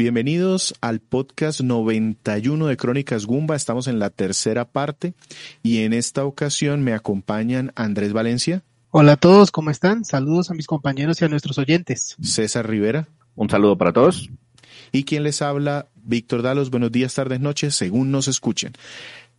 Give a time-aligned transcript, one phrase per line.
[0.00, 3.56] Bienvenidos al podcast 91 de Crónicas Gumba.
[3.56, 5.14] Estamos en la tercera parte
[5.64, 8.62] y en esta ocasión me acompañan Andrés Valencia.
[8.92, 10.04] Hola a todos, ¿cómo están?
[10.04, 12.14] Saludos a mis compañeros y a nuestros oyentes.
[12.22, 13.08] César Rivera.
[13.34, 14.30] Un saludo para todos.
[14.92, 16.70] Y quien les habla, Víctor Dalos.
[16.70, 18.74] Buenos días, tardes, noches, según nos escuchen.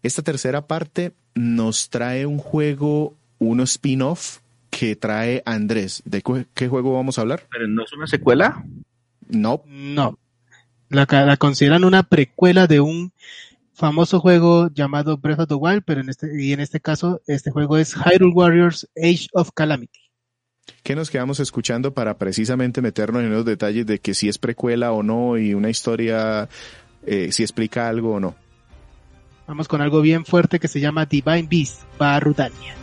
[0.04, 4.40] Esta tercera parte nos trae un juego, un spin-off
[4.72, 6.04] que trae Andrés.
[6.04, 6.22] ¿De
[6.54, 7.48] qué juego vamos a hablar?
[7.50, 8.66] ¿Pero no es una secuela?
[9.30, 9.64] No.
[9.66, 10.18] No.
[10.90, 13.14] La, la consideran una precuela de un
[13.74, 17.50] famoso juego llamado Breath of the Wild, pero en este, y en este caso, este
[17.50, 20.00] juego es Hyrule Warriors Age of Calamity.
[20.84, 24.92] ¿Qué nos quedamos escuchando para precisamente meternos en los detalles de que si es precuela
[24.92, 26.50] o no y una historia,
[27.06, 28.36] eh, si explica algo o no?
[29.48, 32.76] Vamos con algo bien fuerte que se llama Divine Beast, Barudania.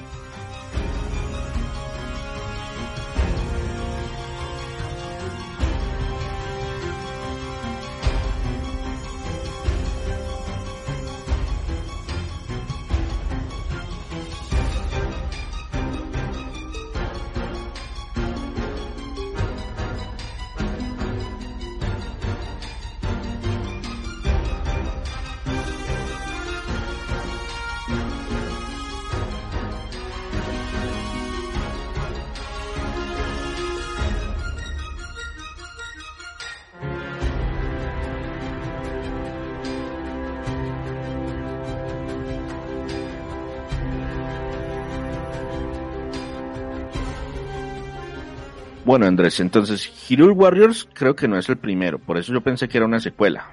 [48.84, 52.68] Bueno, Andrés, entonces Hero Warriors creo que no es el primero, por eso yo pensé
[52.68, 53.50] que era una secuela.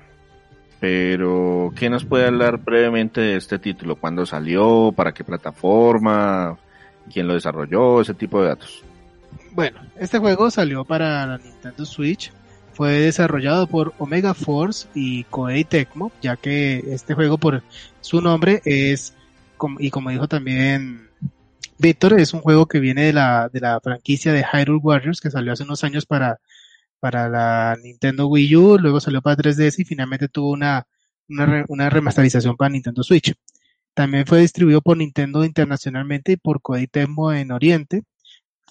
[0.80, 3.96] Pero, ¿qué nos puede hablar brevemente de este título?
[3.96, 4.92] ¿Cuándo salió?
[4.96, 6.58] ¿Para qué plataforma?
[7.12, 8.02] ¿Quién lo desarrolló?
[8.02, 8.84] Ese tipo de datos.
[9.54, 12.34] Bueno, este juego salió para la Nintendo Switch.
[12.74, 17.64] Fue desarrollado por Omega Force y Koei Tecmo, ya que este juego por
[18.02, 19.16] su nombre es,
[19.80, 21.08] y como dijo también
[21.84, 25.30] Víctor es un juego que viene de la, de la franquicia de Hyrule Warriors que
[25.30, 26.40] salió hace unos años para,
[27.02, 30.88] para la Nintendo Wii U, luego salió para 3DS y finalmente tuvo una,
[31.28, 33.34] una, remasterización para Nintendo Switch.
[33.94, 38.04] También fue distribuido por Nintendo internacionalmente y por Koei en Oriente.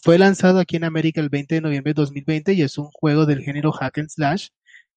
[0.02, 3.26] Fue lanzado aquí en América el 20 de noviembre de 2020 y es un juego
[3.26, 4.48] del género hack and slash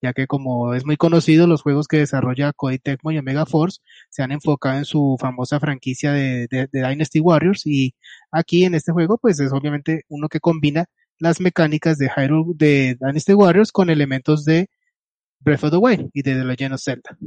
[0.01, 3.79] ya que como es muy conocido, los juegos que desarrolla Koei Tecmo y Omega Force
[4.09, 7.95] se han enfocado en su famosa franquicia de, Dynasty Warriors y
[8.31, 10.85] aquí en este juego pues es obviamente uno que combina
[11.19, 14.69] las mecánicas de Hyrule de Dynasty Warriors con elementos de
[15.39, 17.17] Breath of the Wild y de The Legend of Zelda.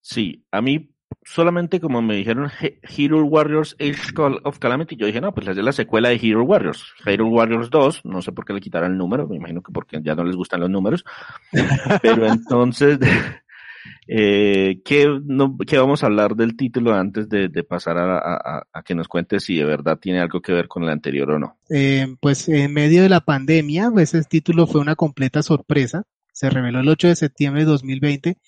[0.00, 0.90] Sí, a mí
[1.24, 2.50] solamente como me dijeron
[2.82, 4.12] Hero Warriors Age
[4.44, 6.84] of Calamity, yo dije, no, pues es la secuela de Hero Warriors.
[7.04, 10.00] Hero Warriors 2, no sé por qué le quitaron el número, me imagino que porque
[10.02, 11.04] ya no les gustan los números.
[12.02, 12.98] Pero entonces,
[14.08, 19.08] eh, ¿qué, no, ¿qué, vamos a hablar del título antes de, pasar a, que nos
[19.08, 21.58] cuente si de verdad tiene algo que ver con el anterior o no?
[21.68, 26.04] Eh, pues en medio de la pandemia, pues ese título fue una completa sorpresa.
[26.32, 28.38] Se reveló el 8 de septiembre de 2020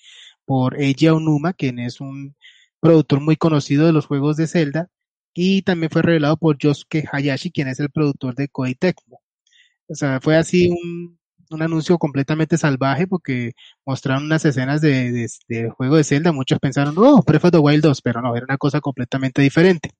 [0.45, 2.35] por Eiji Onuma, quien es un
[2.79, 4.89] productor muy conocido de los juegos de Zelda,
[5.33, 9.21] y también fue revelado por Yosuke Hayashi, quien es el productor de Koei Tecmo.
[9.87, 11.19] O sea, fue así un,
[11.53, 13.53] un anuncio completamente salvaje porque
[13.85, 16.31] mostraron unas escenas de, de, juego de Zelda.
[16.31, 19.91] Muchos pensaron, oh, Breath of the Wild 2, pero no, era una cosa completamente diferente.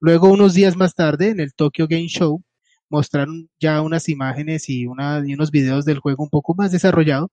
[0.00, 2.42] Luego, unos días más tarde, en el Tokyo Game Show,
[2.88, 7.30] mostraron ya unas imágenes y, una, y unos videos del juego un poco más desarrollado,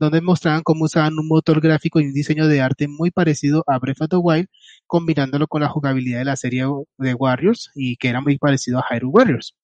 [0.00, 3.78] donde mostraban cómo usaban un motor gráfico y un diseño de arte muy parecido a
[3.78, 4.48] Breath of the Wild,
[4.86, 6.64] combinándolo con la jugabilidad de la serie
[6.98, 9.54] de Warriors y que era muy parecido a Hyrule Warriors.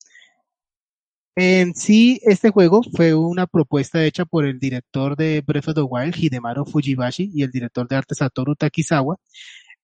[1.35, 5.83] En sí, este juego fue una propuesta hecha por el director de Breath of the
[5.83, 9.17] Wild, Hidemaru Fujibashi, y el director de arte Satoru Takizawa.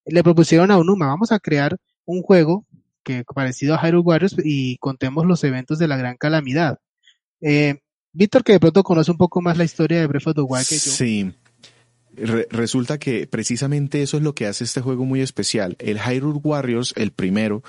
[0.07, 1.77] Le propusieron a Unuma, vamos a crear
[2.07, 2.67] un juego
[3.03, 6.79] que parecido a Hyrule Warriors y contemos los eventos de la Gran Calamidad.
[7.43, 7.82] Eh,
[8.13, 10.67] Víctor, que de pronto conoce un poco más la historia de Breath of the Wild
[10.67, 10.91] que yo.
[10.91, 11.33] Sí.
[12.51, 15.77] resulta que precisamente eso es lo que hace este juego muy especial.
[15.79, 17.63] El Hyrule Warriors, el primero,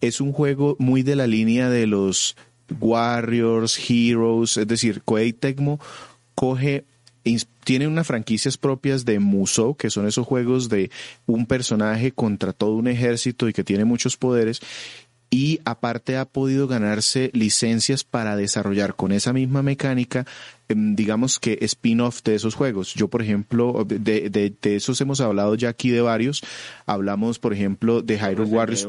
[0.00, 2.36] es un juego muy de la línea de los
[2.78, 5.80] Warriors, Heroes, es decir, Koei Tecmo
[6.36, 6.84] coge
[7.64, 10.90] tiene unas franquicias propias de Musou, que son esos juegos de
[11.26, 14.60] un personaje contra todo un ejército y que tiene muchos poderes,
[15.30, 20.26] y aparte ha podido ganarse licencias para desarrollar con esa misma mecánica
[20.68, 22.94] em, digamos que spin-off de esos juegos.
[22.94, 26.42] Yo, por ejemplo, de, de, de, esos hemos hablado ya aquí de varios.
[26.86, 28.88] Hablamos, por ejemplo, de Hyrule Warriors.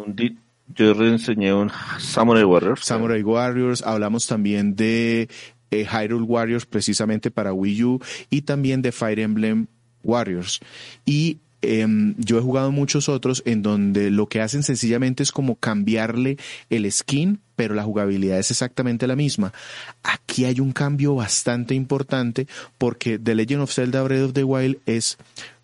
[0.76, 2.86] Yo enseñé un Samurai Warriors.
[2.86, 3.84] Samurai Warriors.
[3.84, 5.30] Hablamos también de
[5.70, 9.68] eh, Hyrule Warriors precisamente para Wii U y también de Fire Emblem
[10.04, 10.60] Warriors.
[11.06, 15.56] Y em, yo he jugado muchos otros en donde lo que hacen sencillamente es como
[15.56, 16.38] cambiarle
[16.70, 19.54] el skin, pero la jugabilidad es exactamente la misma.
[20.04, 22.48] Aquí hay un cambio bastante importante
[22.78, 25.18] porque The Legend of Zelda Breath of the Wild es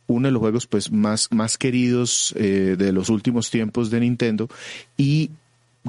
[0.07, 4.47] uno de los juegos pues más, más queridos eh, de los últimos tiempos de Nintendo
[4.97, 5.31] y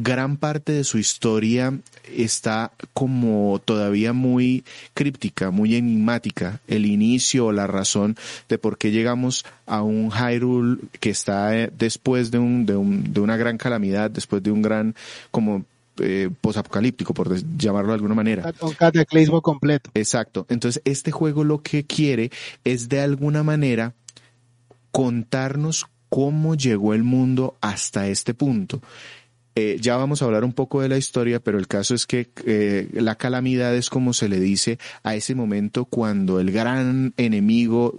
[0.00, 1.78] gran parte de su historia
[2.16, 4.64] está como todavía muy
[4.94, 6.60] críptica, muy enigmática.
[6.66, 8.16] El inicio, la razón
[8.48, 13.12] de por qué llegamos a un Hyrule que está eh, después de, un, de, un,
[13.12, 14.94] de una gran calamidad, después de un gran
[15.30, 15.64] como
[16.00, 18.52] eh, posapocalíptico, por llamarlo de alguna manera.
[18.60, 19.90] Un cataclismo completo.
[19.94, 20.46] Exacto.
[20.48, 22.30] Entonces, este juego lo que quiere
[22.64, 23.94] es de alguna manera
[24.92, 28.80] contarnos cómo llegó el mundo hasta este punto.
[29.60, 32.28] Eh, ya vamos a hablar un poco de la historia, pero el caso es que
[32.46, 37.96] eh, la calamidad es como se le dice a ese momento cuando el gran enemigo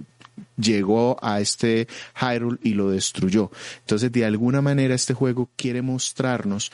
[0.55, 3.51] llegó a este Hyrule y lo destruyó.
[3.81, 6.71] Entonces, de alguna manera, este juego quiere mostrarnos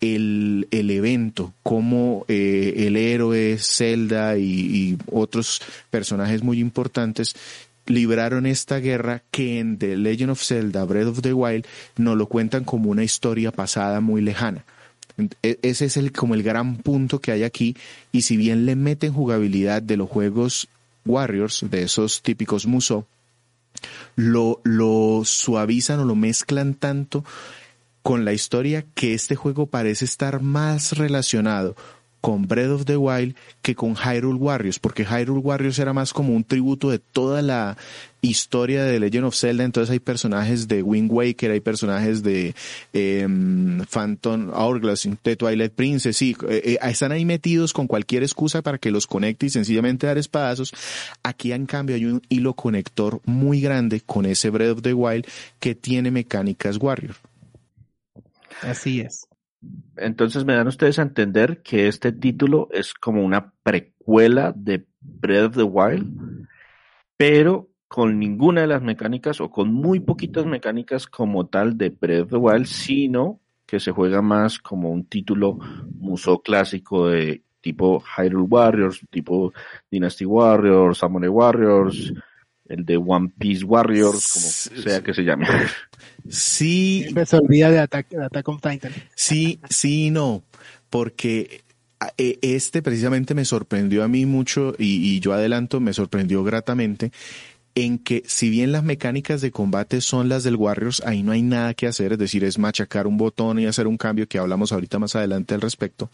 [0.00, 7.34] el, el evento, cómo eh, el héroe, Zelda y, y, otros personajes muy importantes
[7.88, 12.26] libraron esta guerra que en The Legend of Zelda Breath of the Wild nos lo
[12.26, 14.64] cuentan como una historia pasada muy lejana.
[15.42, 17.76] E, ese es el, como el gran punto que hay aquí
[18.12, 20.68] y si bien le meten jugabilidad de los juegos
[21.04, 23.06] Warriors, de esos típicos Muso,
[24.16, 27.24] lo, lo suavizan o lo mezclan tanto
[28.02, 31.76] con la historia que este juego parece estar más relacionado
[32.20, 36.34] con Breath of the Wild que con Hyrule Warriors, porque Hyrule Warriors era más como
[36.34, 37.76] un tributo de toda la
[38.20, 42.54] historia de Legend of Zelda, entonces hay personajes de Wind Waker, hay personajes de
[42.92, 43.26] eh,
[43.88, 48.78] Phantom Hourglass, de Twilight Princess, sí, eh, eh, están ahí metidos con cualquier excusa para
[48.78, 50.74] que los conecte y sencillamente dar espadazos.
[51.22, 55.26] Aquí en cambio hay un hilo conector muy grande con ese Breath of the Wild
[55.60, 57.14] que tiene mecánicas Warrior.
[58.62, 59.27] Así es.
[59.96, 65.46] Entonces me dan ustedes a entender que este título es como una precuela de Breath
[65.48, 66.46] of the Wild,
[67.16, 72.24] pero con ninguna de las mecánicas o con muy poquitas mecánicas como tal de Breath
[72.24, 75.58] of the Wild, sino que se juega más como un título
[75.94, 79.52] muso clásico de tipo Hyrule Warriors, tipo
[79.90, 82.12] Dynasty Warriors, Samurai Warriors,
[82.68, 85.46] el de One Piece Warriors, como sea que se llame.
[86.28, 87.06] Sí.
[87.24, 88.92] Se olvida de Attack, on Titan.
[89.14, 90.42] Sí, sí, no,
[90.90, 91.62] porque
[92.16, 97.12] e, este precisamente me sorprendió a mí mucho y, y, yo adelanto, me sorprendió gratamente
[97.84, 101.42] en que si bien las mecánicas de combate son las del Warriors, ahí no hay
[101.42, 104.72] nada que hacer, es decir, es machacar un botón y hacer un cambio que hablamos
[104.72, 106.10] ahorita más adelante al respecto,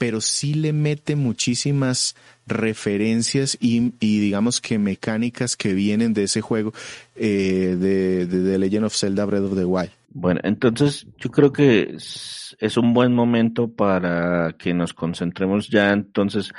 [0.00, 2.16] pero sí le mete muchísimas
[2.46, 6.72] referencias y, digamos que mecánicas que vienen de ese juego
[7.16, 9.90] eh, de, de, de, Legend of Zelda Breath of the Wild.
[10.08, 15.92] Bueno, entonces yo creo que es, es un buen momento para que nos concentremos ya
[15.92, 16.50] entonces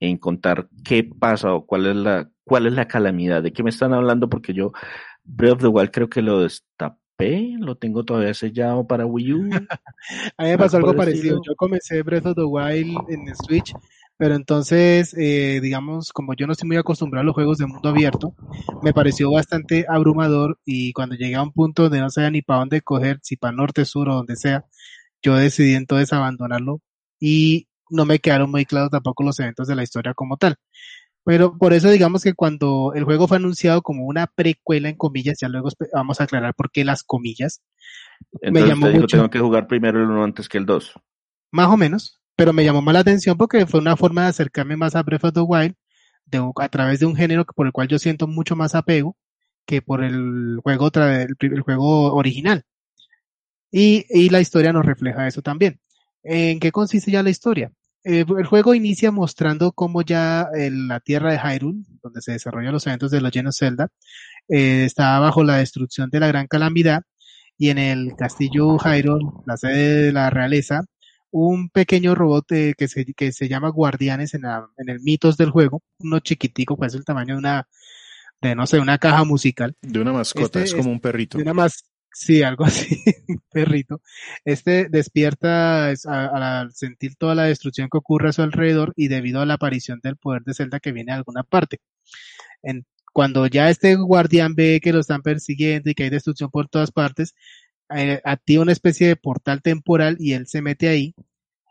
[0.00, 3.70] en contar qué pasa o cuál es la cuál es la calamidad, de qué me
[3.70, 4.72] están hablando, porque yo
[5.22, 9.50] Breath of the Wild creo que lo destapé, lo tengo todavía sellado para Wii U.
[10.36, 13.74] a mí me pasó algo parecido, yo comencé Breath of the Wild en Switch,
[14.16, 17.88] pero entonces, eh, digamos, como yo no estoy muy acostumbrado a los juegos de mundo
[17.88, 18.34] abierto,
[18.82, 22.60] me pareció bastante abrumador y cuando llegué a un punto donde no sabía ni para
[22.60, 24.64] dónde coger, si para norte, sur o donde sea,
[25.20, 26.80] yo decidí entonces abandonarlo
[27.18, 30.56] y no me quedaron muy claros tampoco los eventos de la historia como tal.
[31.28, 35.36] Pero por eso digamos que cuando el juego fue anunciado como una precuela en comillas,
[35.38, 37.60] ya luego vamos a aclarar por qué las comillas.
[38.40, 39.18] Entonces me llamó mucho.
[39.18, 40.94] tengo que jugar primero el 1 antes que el 2.
[41.50, 44.78] Más o menos, pero me llamó más la atención porque fue una forma de acercarme
[44.78, 45.74] más a Breath of the Wild
[46.24, 49.14] de, a través de un género por el cual yo siento mucho más apego
[49.66, 52.64] que por el juego, el, el juego original.
[53.70, 55.78] Y, y la historia nos refleja eso también.
[56.22, 57.70] ¿En qué consiste ya la historia?
[58.04, 62.86] Eh, el juego inicia mostrando cómo ya la tierra de Hyrule, donde se desarrollan los
[62.86, 63.88] eventos de los llenos Zelda,
[64.48, 67.02] eh, está bajo la destrucción de la gran calamidad
[67.58, 70.84] y en el castillo Hyrule, la sede de la realeza,
[71.30, 75.36] un pequeño robot eh, que, se, que se llama Guardianes en, la, en el mitos
[75.36, 77.68] del juego, uno chiquitico, pues el tamaño de una,
[78.40, 79.74] de no sé, una caja musical.
[79.82, 81.36] De una mascota, este, es como un perrito.
[81.36, 81.68] De una
[82.12, 83.02] Sí, algo así,
[83.50, 84.00] perrito.
[84.44, 89.46] Este despierta al sentir toda la destrucción que ocurre a su alrededor y debido a
[89.46, 91.80] la aparición del poder de Zelda que viene de alguna parte.
[92.62, 96.68] En, cuando ya este guardián ve que lo están persiguiendo y que hay destrucción por
[96.68, 97.34] todas partes,
[97.94, 101.14] eh, activa una especie de portal temporal y él se mete ahí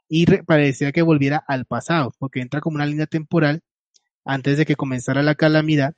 [0.09, 3.61] y parecía que volviera al pasado, porque entra como una línea temporal
[4.25, 5.95] antes de que comenzara la calamidad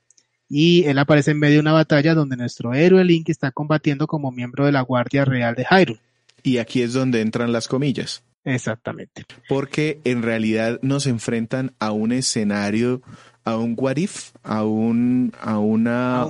[0.52, 4.32] y él aparece en medio de una batalla donde nuestro héroe Link está combatiendo como
[4.32, 6.00] miembro de la Guardia Real de Hyrule.
[6.42, 8.24] Y aquí es donde entran las comillas.
[8.44, 9.24] Exactamente.
[9.48, 13.00] Porque en realidad nos enfrentan a un escenario,
[13.44, 16.26] a un what if, a un, a una...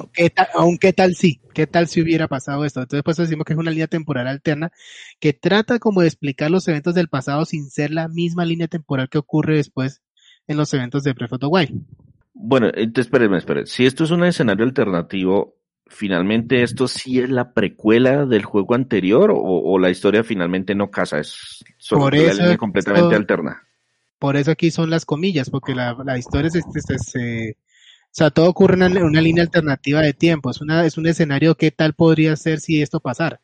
[0.54, 2.82] Aunque qué tal si, qué tal si hubiera pasado esto.
[2.82, 4.70] Entonces pues decimos que es una línea temporal alterna
[5.18, 9.08] que trata como de explicar los eventos del pasado sin ser la misma línea temporal
[9.08, 10.02] que ocurre después
[10.46, 11.82] en los eventos de Breath of the Wild.
[12.42, 13.66] Bueno, entonces espérenme, espérenme.
[13.66, 19.30] Si esto es un escenario alternativo, ¿finalmente esto sí es la precuela del juego anterior
[19.34, 21.18] o, la historia finalmente no casa?
[21.18, 23.62] Es solo una línea completamente alterna.
[24.18, 29.02] Por eso aquí son las comillas, porque la, historia es, o sea, todo ocurre en
[29.02, 30.50] una, línea alternativa de tiempo.
[30.50, 33.40] Es, una, es un escenario que tal podría ser si esto pasara.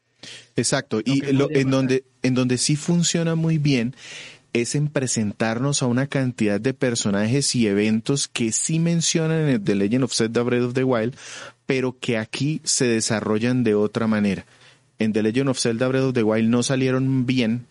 [0.57, 1.01] Exacto.
[1.05, 3.95] y en, donde, en donde sí funciona muy bien
[4.61, 9.75] es en presentarnos a una cantidad de personajes y eventos que sí mencionan en The
[9.75, 11.15] Legend of Zelda Breath of the Wild,
[11.67, 14.47] pero que aquí se desarrollan de otra manera.
[14.99, 17.67] En The Legend of Zelda Breath of the Wild no salieron bien,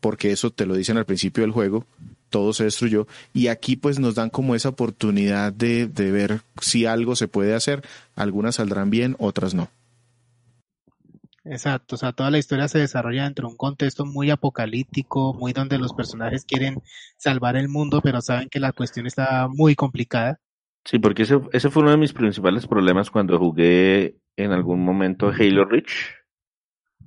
[0.00, 1.86] porque eso te lo dicen al principio del juego,
[2.30, 6.86] todo se destruyó, y aquí pues nos dan como esa oportunidad de, de ver si
[6.86, 7.82] algo se puede hacer,
[8.14, 9.70] algunas saldrán bien, otras no.
[11.50, 15.54] Exacto, o sea, toda la historia se desarrolla dentro de un contexto muy apocalíptico, muy
[15.54, 16.82] donde los personajes quieren
[17.16, 20.40] salvar el mundo, pero saben que la cuestión está muy complicada.
[20.84, 25.28] Sí, porque ese, ese fue uno de mis principales problemas cuando jugué en algún momento
[25.28, 26.14] Halo Reach.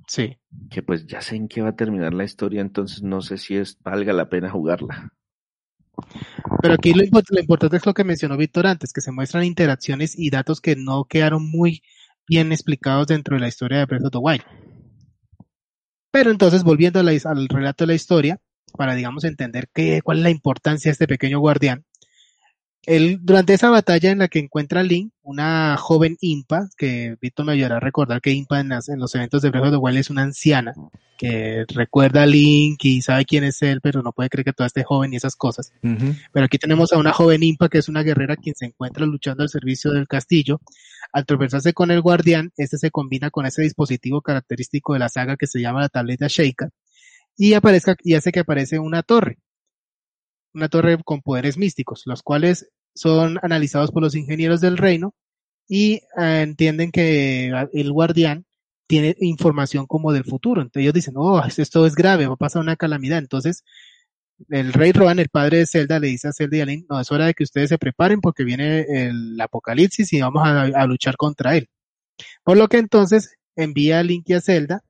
[0.08, 0.36] Sí.
[0.70, 3.56] Que pues ya sé en qué va a terminar la historia, entonces no sé si
[3.56, 5.12] es valga la pena jugarla.
[6.60, 10.18] Pero aquí lo, lo importante es lo que mencionó Víctor antes, que se muestran interacciones
[10.18, 11.82] y datos que no quedaron muy
[12.28, 14.42] bien explicados dentro de la historia de Breath of the Wild.
[16.10, 18.40] Pero entonces, volviendo al relato de la historia,
[18.76, 21.84] para, digamos, entender qué, cuál es la importancia de este pequeño guardián,
[22.84, 27.46] él, durante esa batalla en la que encuentra a Link, una joven impa, que Víctor
[27.46, 30.10] me ayudará a recordar que impa en, los eventos de Breath of the Wild es
[30.10, 30.74] una anciana,
[31.16, 34.66] que recuerda a Link y sabe quién es él, pero no puede creer que todo
[34.66, 35.72] esté joven y esas cosas.
[35.80, 39.44] Pero aquí tenemos a una joven impa que es una guerrera quien se encuentra luchando
[39.44, 40.60] al servicio del castillo.
[41.12, 45.36] Al tropezarse con el guardián, este se combina con ese dispositivo característico de la saga
[45.36, 46.70] que se llama la tableta Sheikah
[47.36, 49.38] y aparezca, y hace que aparece una torre
[50.54, 55.14] una torre con poderes místicos, los cuales son analizados por los ingenieros del reino
[55.68, 58.44] y eh, entienden que el guardián
[58.86, 60.60] tiene información como del futuro.
[60.60, 63.18] Entonces ellos dicen, oh, esto es grave, va a pasar una calamidad.
[63.18, 63.64] Entonces
[64.50, 67.00] el rey Rohan, el padre de Zelda, le dice a Zelda y a Link, no,
[67.00, 71.16] es hora de que ustedes se preparen porque viene el apocalipsis y vamos a, luchar
[71.16, 71.68] contra él.
[72.44, 74.82] Por lo que entonces envía a Link y a Zelda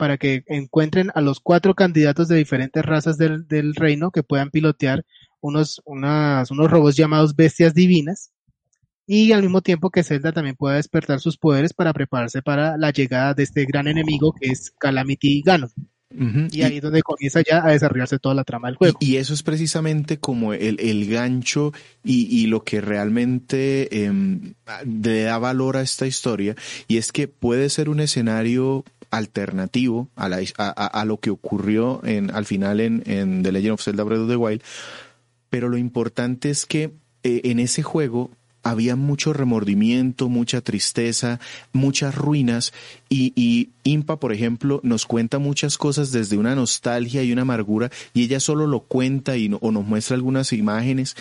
[0.00, 5.04] para que encuentren a los cuatro candidatos de diferentes razas del, reino que puedan pilotear
[5.42, 8.32] unos, unos robots llamados bestias divinas
[9.06, 12.92] y al mismo tiempo que Zelda también pueda despertar sus poderes para prepararse para la
[12.92, 15.70] llegada de este gran enemigo que es Calamity Ganon.
[16.50, 18.96] y ahí es donde comienza ya a desarrollarse toda la trama del juego.
[19.00, 24.54] Y, eso es precisamente como el, gancho y, lo que realmente em,
[24.86, 26.56] le da valor a esta historia.
[26.88, 30.40] Y es que puede ser un escenario alternativo a, la,
[31.04, 34.62] lo que ocurrió en, al final en, The Legend of Zelda Breath of the Wild.
[35.50, 38.30] Pero lo importante es que eh, en ese juego
[38.62, 41.40] había mucho remordimiento, mucha tristeza,
[41.72, 42.72] muchas ruinas
[43.08, 47.90] y, y, Impa, por ejemplo, nos cuenta muchas cosas desde una nostalgia y una amargura
[48.12, 51.16] y ella solo lo cuenta y o nos muestra algunas imágenes,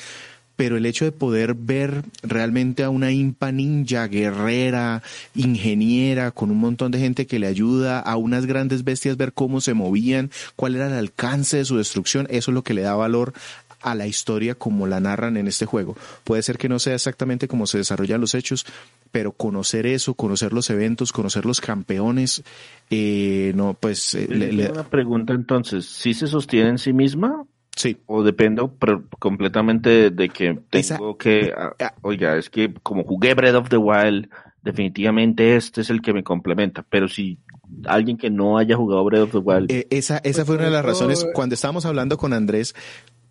[0.59, 5.01] pero el hecho de poder ver realmente a una impa ninja, guerrera,
[5.33, 9.61] ingeniera, con un montón de gente que le ayuda, a unas grandes bestias ver cómo
[9.61, 12.93] se movían, cuál era el alcance de su destrucción, eso es lo que le da
[12.95, 13.31] valor
[13.79, 15.95] a la historia como la narran en este juego.
[16.25, 18.65] Puede ser que no sea exactamente como se desarrollan los hechos,
[19.13, 22.43] pero conocer eso, conocer los eventos, conocer los campeones,
[22.89, 24.13] eh, no, pues...
[24.13, 27.45] Eh, le, Una pregunta entonces, ¿sí se sostiene en sí misma?
[27.79, 27.95] Sí.
[28.07, 28.75] O dependo
[29.19, 33.77] completamente de que tengo que, ah, ah, oiga, es que como jugué Breath of the
[33.77, 34.27] Wild,
[34.61, 37.39] definitivamente este es el que me complementa, pero si
[37.85, 39.71] alguien que no haya jugado Breath of the Wild.
[39.71, 42.75] Eh, esa esa fue una de las razones, cuando estábamos hablando con Andrés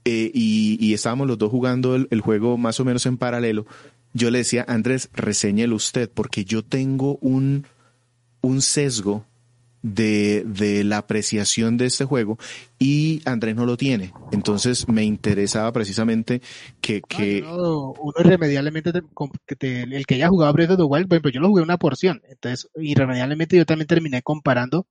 [0.06, 3.66] eh, y, y, estábamos los dos jugando el, el, juego más o menos en paralelo,
[4.14, 7.66] yo le decía, Andrés, reseñelo usted, porque yo tengo un,
[8.40, 9.26] un sesgo
[9.82, 12.38] de, de la apreciación de este juego
[12.78, 14.12] y Andrés no lo tiene.
[14.32, 16.40] Entonces me interesaba precisamente
[16.80, 17.02] que...
[17.02, 17.42] que...
[17.44, 18.90] uno irremediablemente,
[19.60, 22.22] el que haya jugado Breath of the Wild, pues yo lo jugué una porción.
[22.28, 24.86] Entonces irremediablemente yo también terminé comparando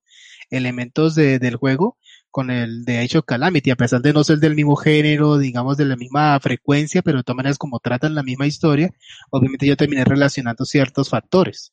[0.50, 1.96] elementos de, del juego
[2.30, 5.76] con el de Age of Calamity, a pesar de no ser del mismo género, digamos
[5.76, 8.90] de la misma frecuencia, pero de todas maneras como tratan la misma historia,
[9.30, 11.72] obviamente yo terminé relacionando ciertos factores.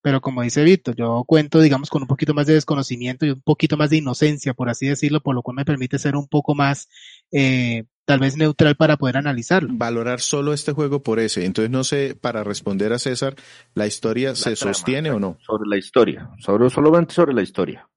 [0.00, 3.40] Pero como dice Víctor, yo cuento, digamos, con un poquito más de desconocimiento y un
[3.40, 6.54] poquito más de inocencia, por así decirlo, por lo cual me permite ser un poco
[6.54, 6.88] más,
[7.32, 9.70] eh, tal vez neutral para poder analizarlo.
[9.72, 11.44] Valorar solo este juego por ese.
[11.44, 13.34] Entonces, no sé, para responder a César,
[13.74, 15.36] ¿la historia se sostiene o no?
[15.40, 17.88] Sobre la historia, sobre, solamente sobre la historia.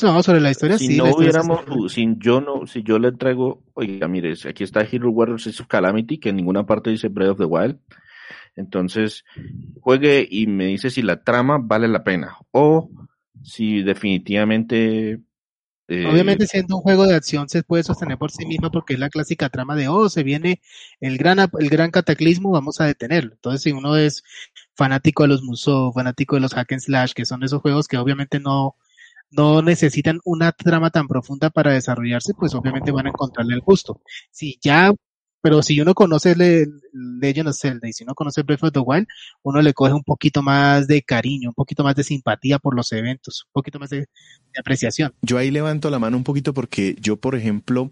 [0.00, 0.96] No, sobre la historia si sí.
[0.96, 5.60] no hubiéramos, si yo no, si yo le entrego, oiga, mire, aquí está Hero Warriors
[5.60, 7.78] of Calamity, que en ninguna parte dice Breath of the Wild.
[8.56, 9.24] Entonces,
[9.80, 12.90] juegue y me dice si la trama vale la pena o
[13.42, 15.20] si definitivamente...
[15.88, 19.00] eh, Obviamente siendo un juego de acción se puede sostener por sí misma porque es
[19.00, 20.60] la clásica trama de, oh, se viene
[21.00, 23.32] el gran, el gran cataclismo, vamos a detenerlo.
[23.32, 24.22] Entonces, si uno es
[24.74, 27.96] fanático de los Musou, fanático de los hack and slash, que son esos juegos que
[27.98, 28.76] obviamente no,
[29.30, 34.02] no necesitan una trama tan profunda para desarrollarse, pues obviamente van a encontrarle el gusto.
[34.30, 34.92] Si ya
[35.42, 36.34] pero si uno conoce
[36.92, 39.06] Legend of Zelda y si uno conoce Breath of the Wild,
[39.42, 42.92] uno le coge un poquito más de cariño, un poquito más de simpatía por los
[42.92, 44.06] eventos, un poquito más de
[44.58, 45.12] apreciación.
[45.20, 47.90] Yo ahí levanto la mano un poquito porque yo, por ejemplo,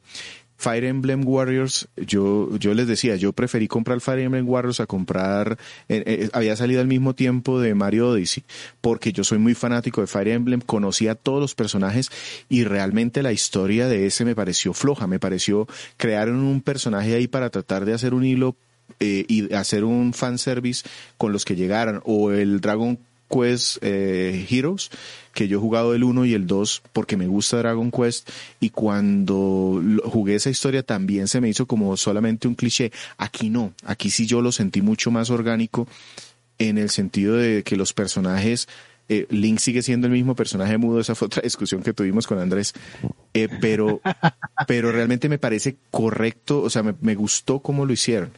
[0.61, 5.57] Fire Emblem Warriors, yo, yo les decía, yo preferí comprar Fire Emblem Warriors a comprar,
[5.89, 8.45] eh, eh, había salido al mismo tiempo de Mario Odyssey,
[8.83, 12.11] porque yo soy muy fanático de Fire Emblem, conocía a todos los personajes
[12.51, 17.27] y realmente la historia de ese me pareció floja, me pareció crear un personaje ahí
[17.27, 18.55] para tratar de hacer un hilo
[18.99, 20.87] eh, y hacer un fanservice
[21.17, 22.99] con los que llegaran, o el Dragon
[23.31, 24.91] Quest eh, Heroes,
[25.33, 28.71] que yo he jugado el 1 y el 2 porque me gusta Dragon Quest y
[28.71, 32.93] cuando jugué esa historia también se me hizo como solamente un cliché.
[33.17, 35.87] Aquí no, aquí sí yo lo sentí mucho más orgánico
[36.59, 38.69] en el sentido de que los personajes
[39.09, 42.39] eh, Link sigue siendo el mismo personaje mudo, esa fue otra discusión que tuvimos con
[42.39, 42.75] Andrés,
[43.35, 44.01] eh, pero,
[44.69, 48.31] pero realmente me parece correcto, o sea, me, me gustó cómo lo hicieron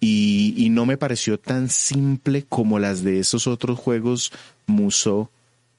[0.00, 4.32] y, y, no me pareció tan simple como las de esos otros juegos
[4.66, 5.30] Musou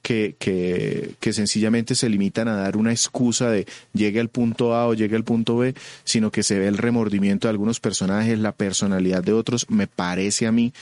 [0.06, 4.86] que, que, que, sencillamente se limitan a dar una excusa de llegue al punto A
[4.86, 8.52] o llegue al punto B, sino que se ve el remordimiento de algunos personajes, la
[8.52, 10.72] personalidad de otros, me parece a mí,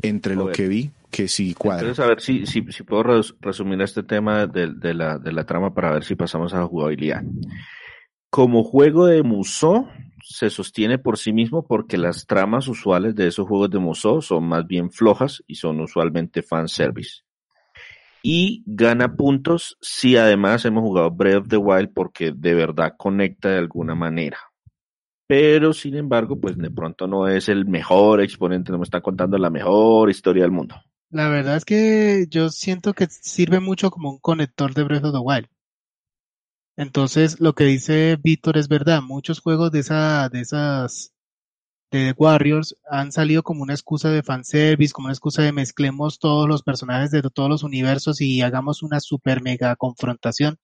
[0.00, 1.82] entre lo que vi, que sí cuadra.
[1.82, 3.02] Entonces, a ver si, si, si puedo
[3.42, 6.66] resumir este tema de, de, la, de la trama para ver si pasamos a la
[6.66, 7.22] jugabilidad.
[8.30, 9.88] Como juego de Musou,
[10.22, 14.44] se sostiene por sí mismo porque las tramas usuales de esos juegos de Musou son
[14.48, 17.22] más bien flojas y son usualmente fanservice.
[18.22, 23.50] Y gana puntos si además hemos jugado Breath of the Wild porque de verdad conecta
[23.50, 24.38] de alguna manera.
[25.26, 29.38] Pero sin embargo, pues de pronto no es el mejor exponente, no me está contando
[29.38, 30.74] la mejor historia del mundo.
[31.10, 35.12] La verdad es que yo siento que sirve mucho como un conector de Breath of
[35.12, 35.48] the Wild.
[36.80, 39.02] Entonces, lo que dice Víctor es verdad.
[39.02, 41.12] Muchos juegos de esa, de esas,
[41.90, 46.48] de Warriors han salido como una excusa de fanservice, como una excusa de mezclemos todos
[46.48, 50.58] los personajes de todos los universos y hagamos una super mega confrontación.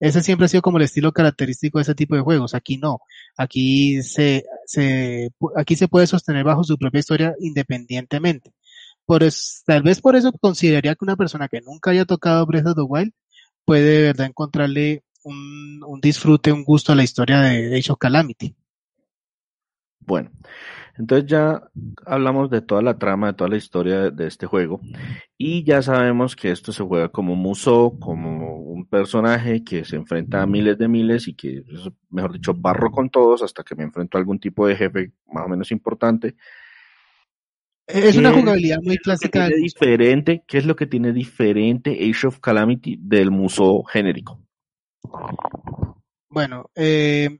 [0.00, 2.54] Ese siempre ha sido como el estilo característico de ese tipo de juegos.
[2.54, 3.00] Aquí no.
[3.36, 8.52] Aquí se, se, aquí se puede sostener bajo su propia historia independientemente.
[9.06, 12.66] Por eso, tal vez por eso consideraría que una persona que nunca haya tocado Breath
[12.68, 13.12] of the Wild
[13.64, 17.98] puede de verdad encontrarle un, un, disfrute, un gusto a la historia de Age of
[17.98, 18.54] Calamity.
[20.00, 20.30] Bueno,
[20.96, 21.62] entonces ya
[22.06, 24.80] hablamos de toda la trama, de toda la historia de este juego
[25.36, 29.96] y ya sabemos que esto se juega como un Musou, como un personaje que se
[29.96, 31.64] enfrenta a miles de miles y que,
[32.10, 35.46] mejor dicho, barro con todos hasta que me enfrento a algún tipo de jefe más
[35.46, 36.36] o menos importante.
[37.86, 39.48] Es una jugabilidad muy clásica.
[39.48, 44.43] ¿Qué es lo que tiene diferente Age of Calamity del Musou genérico?
[46.28, 47.38] Bueno, eh,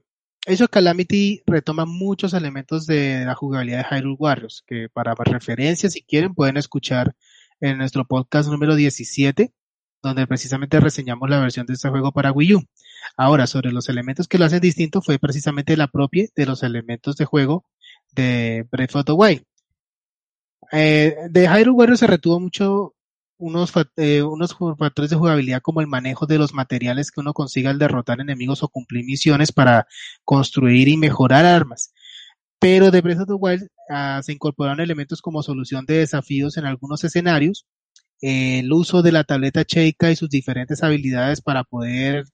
[0.71, 6.33] Calamity retoma muchos elementos de la jugabilidad de Hyrule Warriors, que para referencia, si quieren,
[6.33, 7.15] pueden escuchar
[7.59, 9.51] en nuestro podcast número 17,
[10.01, 12.63] donde precisamente reseñamos la versión de este juego para Wii U.
[13.17, 17.17] Ahora, sobre los elementos que lo hacen distinto, fue precisamente la propia de los elementos
[17.17, 17.65] de juego
[18.11, 19.43] de Breath of the Wild.
[20.71, 22.94] Eh, de Hyrule Warriors se retuvo mucho
[23.37, 27.69] unos, eh, unos factores de jugabilidad como el manejo de los materiales que uno consiga
[27.69, 29.87] al derrotar enemigos o cumplir misiones para
[30.23, 31.93] construir y mejorar armas.
[32.59, 36.65] Pero de Breath of the Wild uh, se incorporaron elementos como solución de desafíos en
[36.65, 37.65] algunos escenarios,
[38.21, 42.25] el uso de la tableta Sheikah y sus diferentes habilidades para poder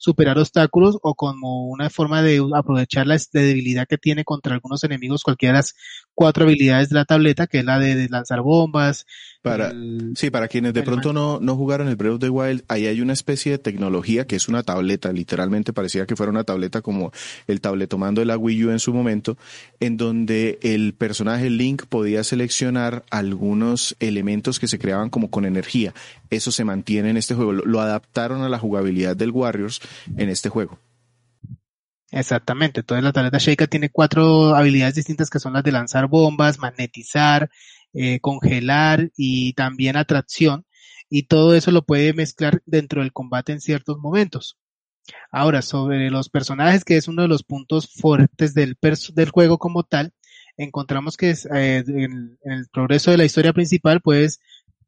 [0.00, 5.22] superar obstáculos o como una forma de aprovechar la debilidad que tiene contra algunos enemigos
[5.22, 5.74] cualquiera de las
[6.14, 9.06] cuatro habilidades de la tableta, que es la de lanzar bombas,
[9.42, 9.72] Para,
[10.16, 13.00] sí, para quienes de pronto no, no jugaron el Breath of the Wild, ahí hay
[13.00, 17.10] una especie de tecnología que es una tableta, literalmente parecía que fuera una tableta como
[17.46, 19.38] el tabletomando de la Wii U en su momento,
[19.80, 25.94] en donde el personaje Link podía seleccionar algunos elementos que se creaban como con energía.
[26.28, 27.52] Eso se mantiene en este juego.
[27.52, 29.80] Lo, adaptaron a la jugabilidad del Warriors
[30.18, 30.78] en este juego.
[32.10, 32.80] Exactamente.
[32.80, 37.50] Entonces la tableta Sheikah tiene cuatro habilidades distintas que son las de lanzar bombas, magnetizar,
[37.92, 40.66] eh, congelar y también atracción.
[41.08, 44.58] Y todo eso lo puede mezclar dentro del combate en ciertos momentos.
[45.30, 48.76] Ahora, sobre los personajes, que es uno de los puntos fuertes del,
[49.32, 50.12] juego como tal,
[50.56, 54.40] encontramos que eh, en, el progreso de la historia principal, puedes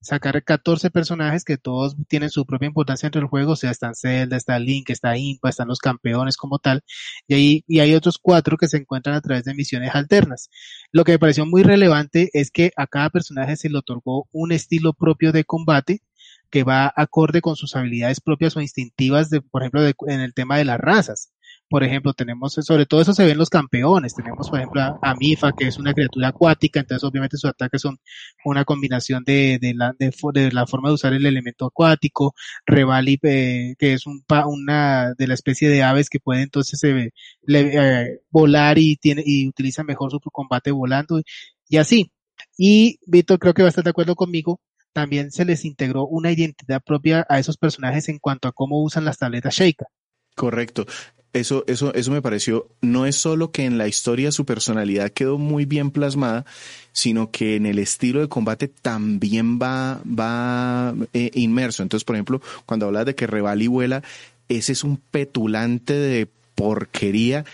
[0.02, 3.94] sacar 14 personajes que todos tienen su propia importancia dentro del juego, o sea, están
[3.94, 6.82] Zelda, está Link, está Impa, están los campeones como tal,
[7.26, 10.50] y ahí y hay otros cuatro que se encuentran a través de misiones alternas.
[10.90, 14.52] Lo que me pareció muy relevante es que a cada personaje se le otorgó un
[14.52, 16.02] estilo propio de combate
[16.50, 20.58] que va acorde con sus habilidades propias o instintivas, de, por ejemplo, en el tema
[20.58, 21.32] de las razas
[21.72, 25.52] por ejemplo, tenemos, sobre todo eso se ven los campeones, tenemos, por ejemplo, a, Mifa,
[25.52, 27.98] que es una criatura acuática, entonces obviamente sus ataques son
[28.44, 29.94] una combinación de, la,
[30.68, 32.34] forma de usar el elemento acuático,
[32.66, 38.20] Revali, eh, que es un, una de la especie de aves que puede entonces eh,
[38.30, 41.22] volar y tiene, y utiliza mejor su combate volando,
[41.70, 42.12] y así.
[42.58, 44.60] Y Víctor creo que va a estar de acuerdo conmigo,
[44.92, 49.06] también se les integró una identidad propia a esos personajes en cuanto a cómo usan
[49.06, 49.86] las tabletas Sheikah.
[50.34, 50.86] Correcto.
[51.32, 55.38] Eso, eso, eso me pareció, no es solo que en la historia su personalidad quedó
[55.38, 56.44] muy bien plasmada,
[56.92, 61.82] sino que en el estilo de combate también va, va eh, inmerso.
[61.82, 64.02] Entonces, por ejemplo, cuando hablas de que Revali vuela,
[64.50, 67.46] ese es un petulante de porquería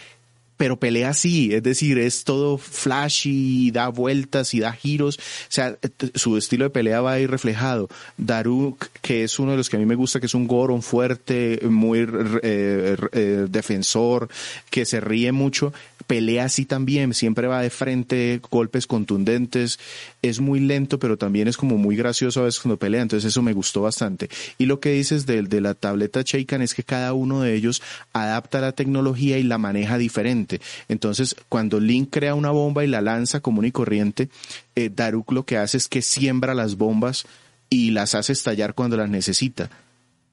[0.58, 5.78] pero pelea así, es decir, es todo flashy, da vueltas y da giros, o sea,
[6.14, 7.88] su estilo de pelea va ahí reflejado.
[8.18, 10.82] Daruk, que es uno de los que a mí me gusta, que es un Goron
[10.82, 14.28] fuerte, muy eh, eh, defensor,
[14.68, 15.72] que se ríe mucho,
[16.08, 19.78] pelea así también, siempre va de frente, golpes contundentes,
[20.22, 23.42] es muy lento, pero también es como muy gracioso a veces cuando pelea, entonces eso
[23.42, 24.28] me gustó bastante.
[24.58, 27.80] Y lo que dices de, de la tableta Sheikan es que cada uno de ellos
[28.12, 30.47] adapta la tecnología y la maneja diferente.
[30.88, 34.28] Entonces, cuando Link crea una bomba y la lanza común y corriente,
[34.74, 37.26] eh, Daruk lo que hace es que siembra las bombas
[37.70, 39.70] y las hace estallar cuando las necesita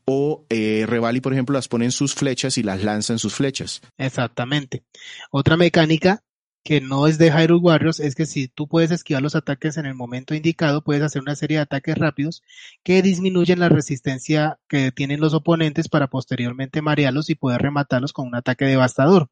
[0.05, 3.33] o eh, Revali, por ejemplo, las pone en sus flechas y las lanza en sus
[3.33, 3.81] flechas.
[3.97, 4.83] Exactamente.
[5.31, 6.21] Otra mecánica
[6.63, 9.85] que no es de Hyrule Warriors es que si tú puedes esquivar los ataques en
[9.85, 12.41] el momento indicado, puedes hacer una serie de ataques rápidos
[12.83, 18.27] que disminuyen la resistencia que tienen los oponentes para posteriormente marearlos y poder rematarlos con
[18.27, 19.29] un ataque devastador.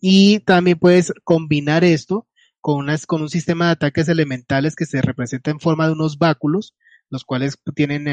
[0.00, 2.26] Y también puedes combinar esto
[2.60, 6.74] con, con un sistema de ataques elementales que se representa en forma de unos báculos
[7.10, 8.04] los cuales tienen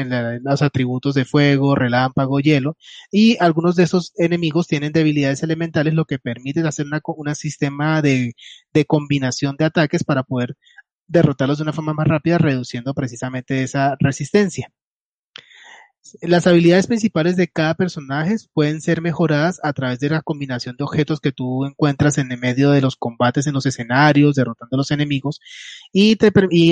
[0.42, 2.76] los atributos de fuego, relámpago, hielo,
[3.10, 8.34] y algunos de esos enemigos tienen debilidades elementales, lo que permite hacer un sistema de,
[8.72, 10.56] de combinación de ataques para poder
[11.06, 14.72] derrotarlos de una forma más rápida, reduciendo precisamente esa resistencia.
[16.20, 20.84] Las habilidades principales de cada personaje pueden ser mejoradas a través de la combinación de
[20.84, 24.78] objetos que tú encuentras en el medio de los combates en los escenarios, derrotando a
[24.78, 25.40] los enemigos,
[25.92, 26.16] y,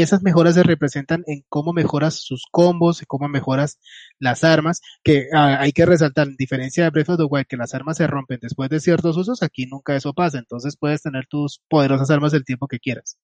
[0.00, 3.78] esas mejoras se representan en cómo mejoras sus combos, cómo mejoras
[4.18, 7.56] las armas, que ah, hay que resaltar, en diferencia de Breath of the Wild, que
[7.56, 11.26] las armas se rompen después de ciertos usos, aquí nunca eso pasa, entonces puedes tener
[11.26, 13.18] tus poderosas armas el tiempo que quieras.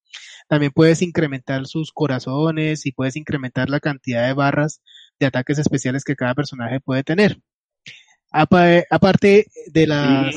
[0.48, 4.80] También puedes incrementar sus corazones y puedes incrementar la cantidad de barras
[5.20, 7.38] de ataques especiales que cada personaje puede tener.
[8.32, 10.30] Aparte de la...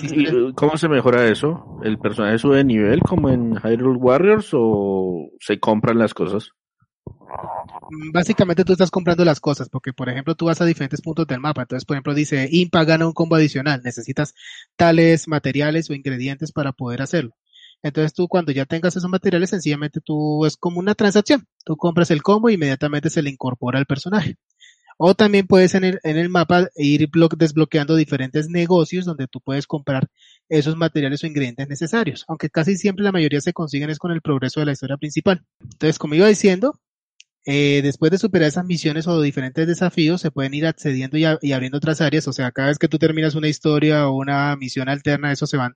[0.55, 1.79] ¿Cómo se mejora eso?
[1.83, 6.49] ¿El personaje sube de nivel como en Hyrule Warriors o se compran las cosas?
[8.13, 11.39] Básicamente tú estás comprando las cosas, porque por ejemplo tú vas a diferentes puntos del
[11.39, 14.33] mapa, entonces por ejemplo dice Impa gana un combo adicional, necesitas
[14.75, 17.35] tales materiales o ingredientes para poder hacerlo.
[17.81, 22.11] Entonces tú cuando ya tengas esos materiales, sencillamente tú es como una transacción, tú compras
[22.11, 24.37] el combo e inmediatamente se le incorpora al personaje.
[24.97, 29.67] O también puedes en el, en el mapa ir desbloqueando diferentes negocios donde tú puedes
[29.67, 30.07] comprar
[30.49, 34.21] esos materiales o ingredientes necesarios, aunque casi siempre la mayoría se consiguen es con el
[34.21, 35.43] progreso de la historia principal.
[35.61, 36.79] Entonces, como iba diciendo,
[37.45, 41.77] eh, después de superar esas misiones o diferentes desafíos, se pueden ir accediendo y, abriendo
[41.77, 42.27] otras áreas.
[42.27, 45.57] O sea, cada vez que tú terminas una historia o una misión alterna, eso se
[45.57, 45.75] van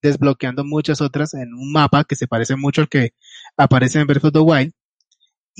[0.00, 3.14] desbloqueando muchas otras en un mapa que se parece mucho al que
[3.56, 4.72] aparece en Breath of the Wild.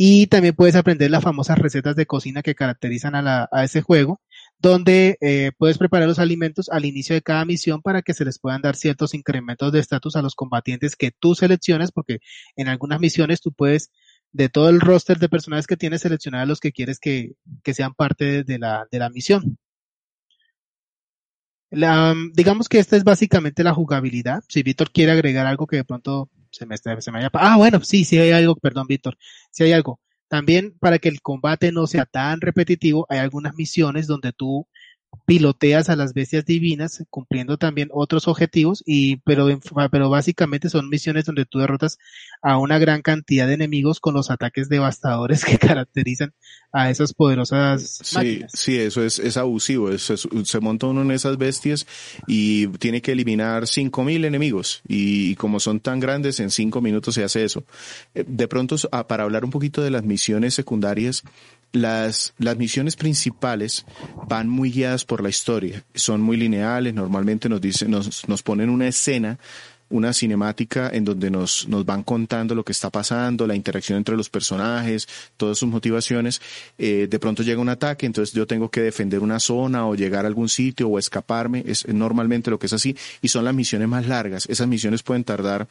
[0.01, 3.83] Y también puedes aprender las famosas recetas de cocina que caracterizan a, la, a ese
[3.83, 4.21] juego,
[4.61, 8.39] donde eh, puedes preparar los alimentos al inicio de cada misión para que se les
[8.39, 12.21] puedan dar ciertos incrementos de estatus a los combatientes que tú seleccionas, porque
[12.55, 13.91] en algunas misiones tú puedes
[14.31, 17.33] de todo el roster de personajes que tienes, seleccionar a los que quieres que,
[17.65, 19.59] que sean parte de la, de la misión.
[21.71, 24.45] La, digamos que esta es básicamente la jugabilidad.
[24.49, 26.31] Si Víctor quiere agregar algo que de pronto
[27.35, 29.17] Ah, bueno, sí, sí hay algo, perdón, Víctor,
[29.51, 30.01] sí hay algo.
[30.29, 34.67] También para que el combate no sea tan repetitivo, hay algunas misiones donde tú
[35.29, 39.47] piloteas a las bestias divinas cumpliendo también otros objetivos y pero
[39.91, 41.99] pero básicamente son misiones donde tú derrotas
[42.41, 46.33] a una gran cantidad de enemigos con los ataques devastadores que caracterizan
[46.73, 48.53] a esas poderosas sí, máquinas.
[48.55, 50.13] Sí, eso es, es abusivo, es,
[50.45, 51.87] se monta uno en esas bestias
[52.27, 56.81] y tiene que eliminar cinco mil enemigos y, y, como son tan grandes en cinco
[56.81, 57.65] minutos se hace eso.
[58.15, 61.23] Eh, de pronto, ah, para hablar un poquito de las misiones secundarias,
[61.73, 63.85] las, las misiones principales
[64.29, 68.71] van muy guiadas por la historia, son muy lineales, normalmente nos dicen, nos, nos ponen
[68.71, 69.39] una escena
[69.91, 74.17] una cinemática en donde nos, nos van contando lo que está pasando, la interacción entre
[74.17, 76.41] los personajes, todas sus motivaciones.
[76.77, 80.25] Eh, de pronto llega un ataque, entonces yo tengo que defender una zona o llegar
[80.25, 81.65] a algún sitio o escaparme.
[81.67, 82.97] Es normalmente lo que es así.
[83.23, 84.47] Y son las misiones más largas.
[84.47, 85.69] Esas misiones pueden tardar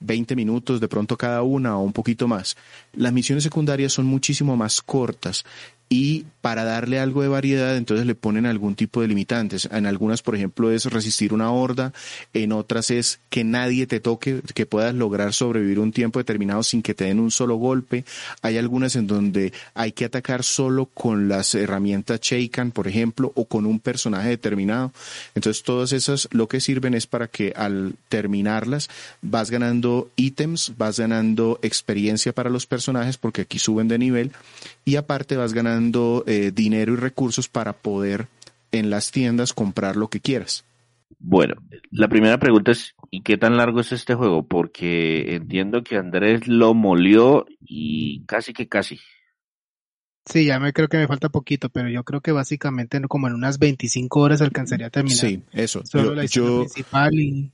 [0.00, 2.56] 20 minutos de pronto cada una o un poquito más.
[2.92, 5.44] Las misiones secundarias son muchísimo más cortas
[5.88, 9.68] y para darle algo de variedad entonces le ponen algún tipo de limitantes.
[9.70, 11.92] En algunas, por ejemplo, es resistir una horda,
[12.34, 16.82] en otras es que nadie te toque, que puedas lograr sobrevivir un tiempo determinado sin
[16.82, 18.04] que te den un solo golpe.
[18.42, 23.46] Hay algunas en donde hay que atacar solo con las herramientas Sheikan, por ejemplo, o
[23.46, 24.92] con un personaje determinado.
[25.34, 28.88] Entonces todas esas lo que sirven es para que al terminarlas
[29.22, 34.32] vas ganando ítems, vas ganando experiencia para los personajes porque aquí suben de nivel
[34.84, 35.75] y aparte vas ganando
[36.26, 38.28] eh, dinero y recursos para poder
[38.72, 40.64] en las tiendas comprar lo que quieras.
[41.18, 41.54] Bueno,
[41.90, 44.46] la primera pregunta es, ¿y qué tan largo es este juego?
[44.46, 48.98] Porque entiendo que Andrés lo molió y casi que casi.
[50.26, 53.34] Sí, ya me creo que me falta poquito, pero yo creo que básicamente como en
[53.34, 55.18] unas 25 horas alcanzaría a terminar.
[55.18, 55.82] Sí, eso.
[55.86, 57.52] Solo la yo, principal y...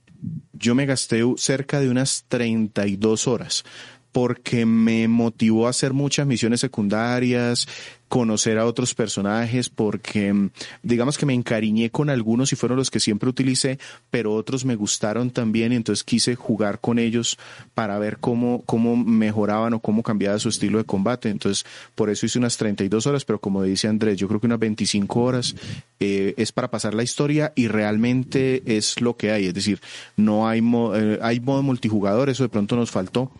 [0.53, 3.63] yo me gasté cerca de unas 32 horas
[4.13, 7.67] porque me motivó a hacer muchas misiones secundarias,
[8.13, 10.51] conocer a otros personajes, porque mm,
[10.83, 13.79] digamos que me encariñé con algunos y fueron los que siempre utilicé,
[14.11, 17.39] pero otros me gustaron también y entonces quise jugar con ellos
[17.73, 21.29] para ver cómo, cómo mejoraban o cómo cambiaba su estilo de combate.
[21.29, 24.59] Entonces, por eso hice unas 32 horas, pero como dice Andrés, yo creo que unas
[24.59, 25.55] 25 horas
[25.99, 29.47] eh, es para pasar la historia y realmente es lo que hay.
[29.47, 29.81] Es decir,
[30.17, 30.61] no hay,
[30.93, 33.31] eh, hay modo multijugador, eso de pronto nos faltó.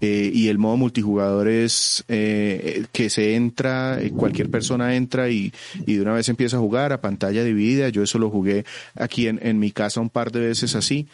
[0.00, 5.52] Eh, y el modo multijugador es eh, que se entra, eh, cualquier persona entra y,
[5.86, 7.88] y, de una vez empieza a jugar a pantalla dividida.
[7.88, 11.08] Yo eso lo jugué aquí en, en mi casa un par de veces así.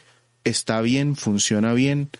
[0.44, 2.10] Está bien, funciona bien.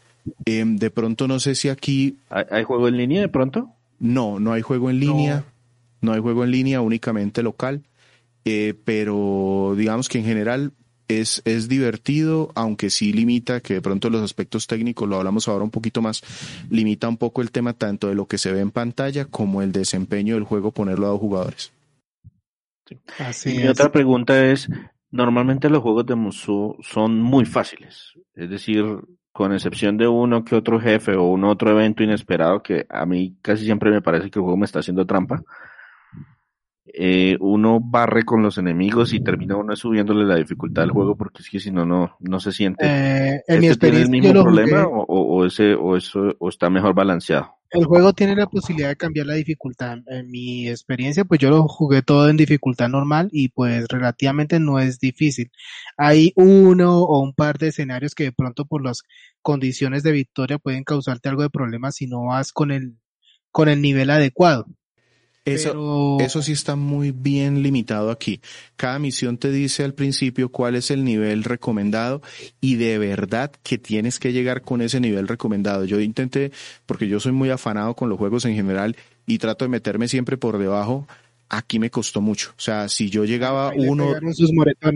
[0.44, 2.18] Em, de pronto no sé si aquí...
[2.30, 3.70] ¿Hay, juego en línea de pronto?
[3.98, 5.44] No, no hay juego en línea.
[6.00, 7.82] No, no hay juego en línea, únicamente local.
[8.84, 10.72] pero digamos que en general
[11.20, 15.64] es, es divertido, aunque sí limita, que de pronto los aspectos técnicos, lo hablamos ahora
[15.64, 16.22] un poquito más,
[16.70, 19.72] limita un poco el tema tanto de lo que se ve en pantalla como el
[19.72, 21.72] desempeño del juego ponerlo a dos jugadores.
[23.46, 24.68] y mi otra pregunta es,
[25.10, 28.84] normalmente los juegos de Musou son muy fáciles, es decir,
[29.32, 33.36] con excepción de uno que otro jefe o un otro evento inesperado que a mí
[33.40, 35.42] casi siempre me parece que el juego me está haciendo trampa,
[36.94, 41.42] eh, uno barre con los enemigos y termina uno subiéndole la dificultad al juego porque
[41.42, 42.84] es que si no, no, no se siente.
[42.86, 46.68] Eh, en mi ¿Este tiene el mismo problema o, o, ese, o, eso, o está
[46.68, 47.56] mejor balanceado?
[47.72, 50.00] El juego tiene la posibilidad de cambiar la dificultad.
[50.06, 54.78] En mi experiencia, pues yo lo jugué todo en dificultad normal y pues relativamente no
[54.78, 55.50] es difícil.
[55.96, 59.04] Hay uno o un par de escenarios que de pronto por las
[59.40, 62.98] condiciones de victoria pueden causarte algo de problema si no vas con el,
[63.50, 64.66] con el nivel adecuado.
[65.44, 68.40] Eso, eso sí está muy bien limitado aquí.
[68.76, 72.22] Cada misión te dice al principio cuál es el nivel recomendado
[72.60, 75.84] y de verdad que tienes que llegar con ese nivel recomendado.
[75.84, 76.52] Yo intenté,
[76.86, 80.36] porque yo soy muy afanado con los juegos en general y trato de meterme siempre
[80.36, 81.08] por debajo
[81.52, 82.50] aquí me costó mucho.
[82.56, 84.14] O sea, si yo llegaba uno,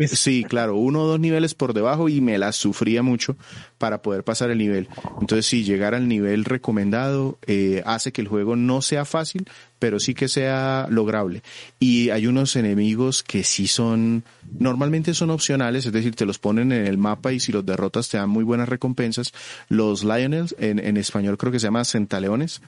[0.09, 3.37] sí, claro, uno o dos niveles por debajo y me las sufría mucho
[3.77, 4.88] para poder pasar el nivel.
[5.21, 9.47] Entonces, si llegar al nivel recomendado eh, hace que el juego no sea fácil,
[9.79, 11.42] pero sí que sea lograble.
[11.79, 14.25] Y hay unos enemigos que sí son,
[14.59, 18.09] normalmente son opcionales, es decir, te los ponen en el mapa y si los derrotas
[18.09, 19.35] te dan muy buenas recompensas.
[19.69, 22.62] Los Lionels, en, en español creo que se llama Centaleones,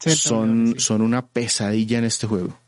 [0.00, 2.58] son, son una pesadilla en este juego.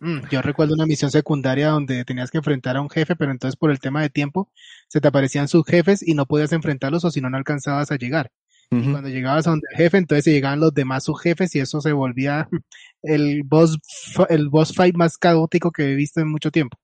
[0.00, 3.56] Mm, yo recuerdo una misión secundaria donde tenías que enfrentar a un jefe, pero entonces
[3.56, 4.50] por el tema de tiempo
[4.88, 7.96] se te aparecían sus jefes y no podías enfrentarlos o si no, no alcanzabas a
[7.96, 8.30] llegar.
[8.68, 11.92] Y cuando llegabas a donde el jefe, entonces llegaban los demás subjefes y eso se
[11.92, 12.48] volvía
[13.02, 13.78] el boss,
[14.28, 16.76] el boss fight más caótico que he visto en mucho tiempo.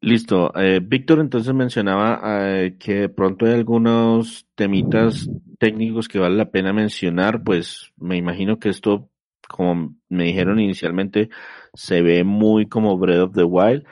[0.00, 0.52] Listo.
[0.54, 6.50] Eh, Víctor entonces mencionaba eh, que de pronto hay algunos temitas técnicos que vale la
[6.50, 9.08] pena mencionar, pues me imagino que esto,
[9.48, 11.30] como me dijeron inicialmente,
[11.74, 13.84] se ve muy como Breath of the Wild.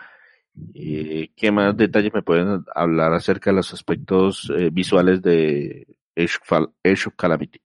[0.74, 5.86] Eh, ¿Qué más detalles me pueden hablar acerca de los aspectos eh, visuales de
[6.16, 7.60] Age of Calamity?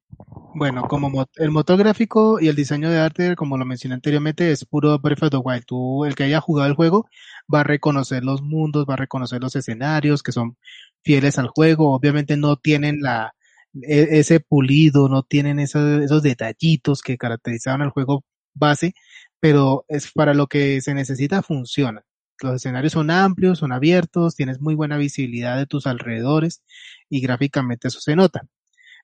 [0.55, 4.65] Bueno, como el motor gráfico y el diseño de arte, como lo mencioné anteriormente, es
[4.65, 5.65] puro Breath of the Wild.
[5.65, 7.07] Tú, el que haya jugado el juego,
[7.53, 10.57] va a reconocer los mundos, va a reconocer los escenarios que son
[11.03, 11.93] fieles al juego.
[11.93, 13.33] Obviamente no tienen la,
[13.81, 18.93] e, ese pulido, no tienen esos, detallitos que caracterizaban al juego base,
[19.39, 22.03] pero es para lo que se necesita funciona.
[22.41, 26.63] Los escenarios son amplios, son abiertos, tienes muy buena visibilidad de tus alrededores
[27.09, 28.47] y gráficamente eso se nota.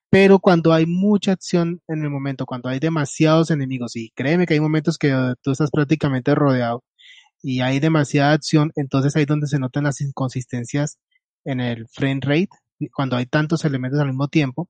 [0.09, 4.53] Pero cuando hay mucha acción en el momento, cuando hay demasiados enemigos, y créeme que
[4.55, 6.83] hay momentos que tú estás prácticamente rodeado
[7.41, 10.99] y hay demasiada acción, entonces ahí es donde se notan las inconsistencias
[11.45, 12.49] en el frame rate,
[12.93, 14.69] cuando hay tantos elementos al mismo tiempo,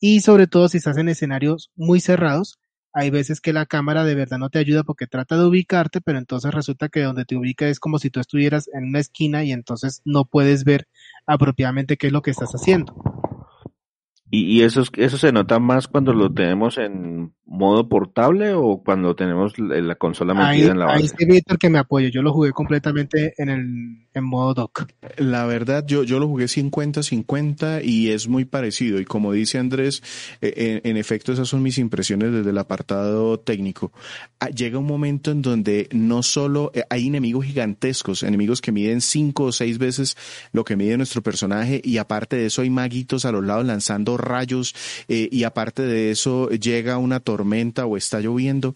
[0.00, 2.58] y sobre todo si estás en escenarios muy cerrados,
[2.92, 6.18] hay veces que la cámara de verdad no te ayuda porque trata de ubicarte, pero
[6.18, 9.50] entonces resulta que donde te ubica es como si tú estuvieras en una esquina y
[9.50, 10.86] entonces no puedes ver
[11.26, 12.94] apropiadamente qué es lo que estás haciendo.
[14.30, 19.58] ¿Y, eso, eso se nota más cuando lo tenemos en modo portable o cuando tenemos
[19.58, 21.02] la consola metida en la base?
[21.02, 22.08] Ahí sí, Víctor, que me apoyo.
[22.08, 24.86] Yo lo jugué completamente en el en modo dock.
[25.16, 29.00] La verdad, yo, yo lo jugué 50-50 y es muy parecido.
[29.00, 30.02] Y como dice Andrés,
[30.40, 33.92] eh, en, efecto, esas son mis impresiones desde el apartado técnico.
[34.38, 39.00] Ah, llega un momento en donde no solo eh, hay enemigos gigantescos, enemigos que miden
[39.00, 40.16] cinco o seis veces
[40.52, 44.16] lo que mide nuestro personaje y aparte de eso hay maguitos a los lados lanzando
[44.16, 44.74] rayos
[45.08, 48.74] eh, y aparte de eso llega una tormenta o está lloviendo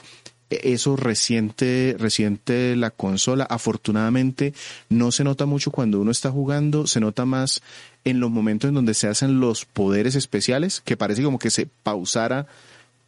[0.50, 3.44] e, eso reciente, reciente la consola.
[3.44, 4.52] Afortunadamente
[4.88, 7.62] no se nota mucho cuando uno está jugando, se nota más
[8.04, 11.68] en los momentos en donde se hacen los poderes especiales, que parece como que se
[11.82, 12.46] pausara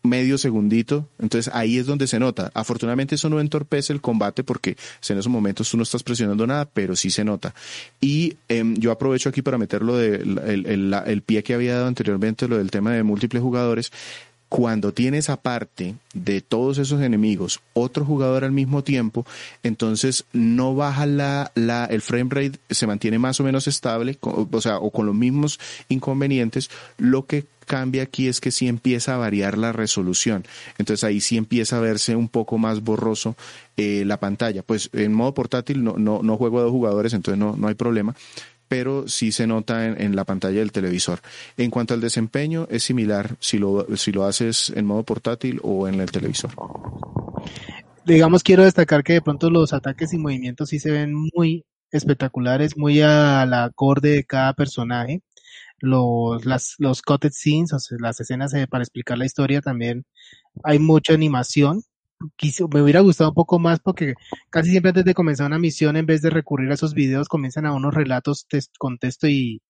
[0.02, 2.50] medio segundito, entonces ahí es donde se nota.
[2.54, 4.76] Afortunadamente eso no entorpece el combate porque
[5.08, 7.54] en esos momentos tú no estás presionando nada, pero sí se nota.
[8.00, 12.48] Y em, yo aprovecho aquí para meterlo de el, el, pie que había dado anteriormente,
[12.48, 13.92] lo del tema de múltiples jugadores
[14.50, 19.24] cuando tienes aparte de todos esos enemigos otro jugador al mismo tiempo,
[19.62, 24.60] entonces no baja la, la, el frame rate, se mantiene más o menos estable, o
[24.60, 29.18] sea, o con los mismos inconvenientes, lo que cambia aquí es que sí empieza a
[29.18, 30.44] variar la resolución.
[30.78, 33.36] Entonces ahí sí empieza a verse un poco más borroso
[33.76, 34.64] eh, la pantalla.
[34.64, 37.74] Pues en modo portátil no, no, no juego a dos jugadores, entonces no, no hay
[37.74, 38.16] problema
[38.70, 41.18] pero sí se nota en, la pantalla del televisor.
[41.56, 45.88] En cuanto al desempeño, es similar si lo, si lo haces en modo portátil o
[45.88, 46.52] en el televisor.
[48.06, 52.76] Digamos, quiero destacar que de pronto los ataques y movimientos sí se ven muy espectaculares,
[52.76, 55.20] muy a la acorde de cada personaje.
[55.80, 60.04] Los, las, los cutted scenes, o sea, las escenas eh, para explicar la historia también
[60.62, 61.82] hay mucha animación
[62.70, 64.14] me hubiera gustado un poco más porque
[64.50, 67.64] casi siempre antes de comenzar una misión, en vez de recurrir a esos videos, comienzan
[67.64, 68.46] a unos relatos
[68.78, 69.60] con texto y...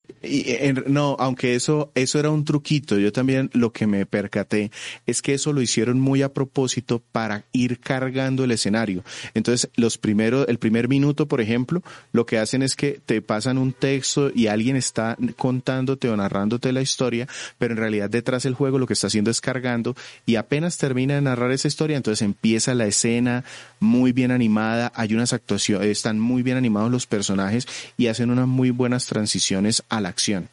[0.86, 4.72] no, aunque eso, eso era un truquito, yo también lo que me percaté
[5.06, 9.04] es que eso lo hicieron muy a propósito para ir cargando el escenario.
[9.34, 11.82] Entonces, los primeros, el primer minuto, por ejemplo,
[12.12, 16.72] lo que hacen es que te pasan un texto y alguien está contándote o narrándote
[16.72, 19.94] la historia, pero en realidad detrás del juego lo que está haciendo es cargando
[20.26, 23.44] y apenas termina de narrar esa historia, entonces empieza la escena
[23.81, 27.66] muy bien animada, hay unas actuaciones, están muy bien animados los personajes
[27.98, 30.48] y hacen unas muy buenas transiciones a la acción.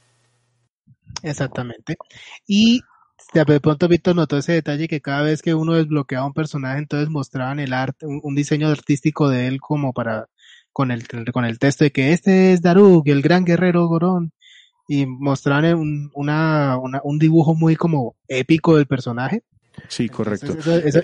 [1.23, 1.95] Exactamente.
[2.45, 2.81] Y
[3.33, 7.09] de pronto Víctor notó ese detalle que cada vez que uno desbloqueaba un personaje, entonces
[7.09, 10.27] mostraban el arte, un, diseño artístico de él como para,
[10.73, 14.33] con el, con el texto de que este es Daruk, el gran guerrero Gorón,
[14.89, 19.43] y mostraban un, una, un dibujo muy como épico del personaje.
[19.87, 20.57] Sí, correcto.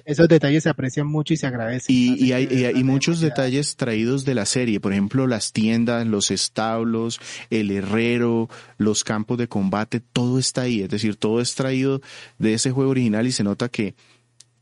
[0.06, 1.96] esos detalles se aprecian mucho y se agradecen.
[1.96, 7.20] Y, hay, y muchos detalles traídos de la serie, por ejemplo, las tiendas, los establos,
[7.50, 12.02] el herrero, los campos de combate, todo está ahí, es decir, todo es traído
[12.40, 13.96] de ese juego original y se nota que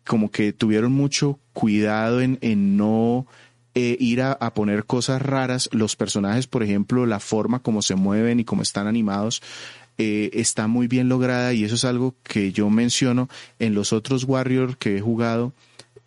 [0.05, 3.27] como que tuvieron mucho cuidado en, en no
[3.75, 5.69] eh, ir a, a, poner cosas raras.
[5.71, 9.41] Los personajes, por ejemplo, la forma como se mueven y como están animados,
[9.97, 13.29] eh, está muy bien lograda y eso es algo que yo menciono
[13.59, 15.53] en los otros Warriors que he jugado.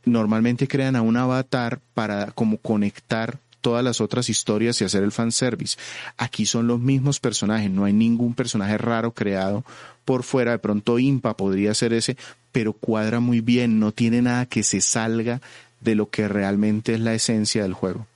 [0.05, 5.11] Normalmente crean a un avatar para como conectar todas las otras historias y hacer el
[5.11, 5.79] fanservice.
[6.19, 9.65] Aquí son los mismos personajes, no hay ningún personaje raro creado
[10.05, 12.19] por fuera, de pronto Impa podría ser ese,
[12.53, 15.41] pero cuadra muy bien, no tiene nada que se salga
[15.81, 18.07] de lo que realmente es la esencia del juego.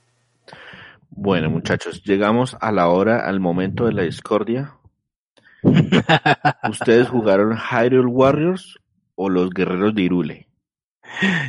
[1.09, 4.73] Bueno, muchachos, llegamos a la hora, al momento de la discordia.
[6.69, 8.79] ¿Ustedes jugaron Hyrule Warriors
[9.15, 10.47] o los Guerreros de Irule?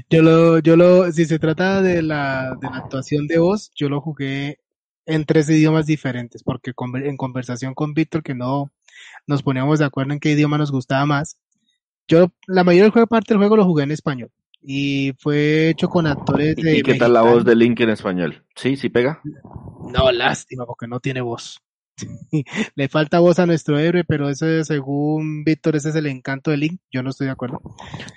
[0.09, 3.89] Yo lo, yo lo, si se trata de la, de la actuación de voz, yo
[3.89, 4.59] lo jugué
[5.07, 6.73] en tres idiomas diferentes, porque
[7.05, 8.71] en conversación con Víctor, que no
[9.27, 11.37] nos poníamos de acuerdo en qué idioma nos gustaba más,
[12.09, 14.31] yo la mayor parte del juego lo jugué en español
[14.63, 16.79] y fue hecho con actores de.
[16.79, 18.45] ¿Y qué tal la voz de Link en español?
[18.55, 18.77] ¿Sí?
[18.77, 19.21] ¿Sí pega?
[19.93, 21.61] No, lástima, porque no tiene voz.
[22.75, 26.57] Le falta voz a nuestro héroe, pero ese, según Víctor, ese es el encanto de
[26.57, 26.81] Link.
[26.93, 27.61] Yo no estoy de acuerdo.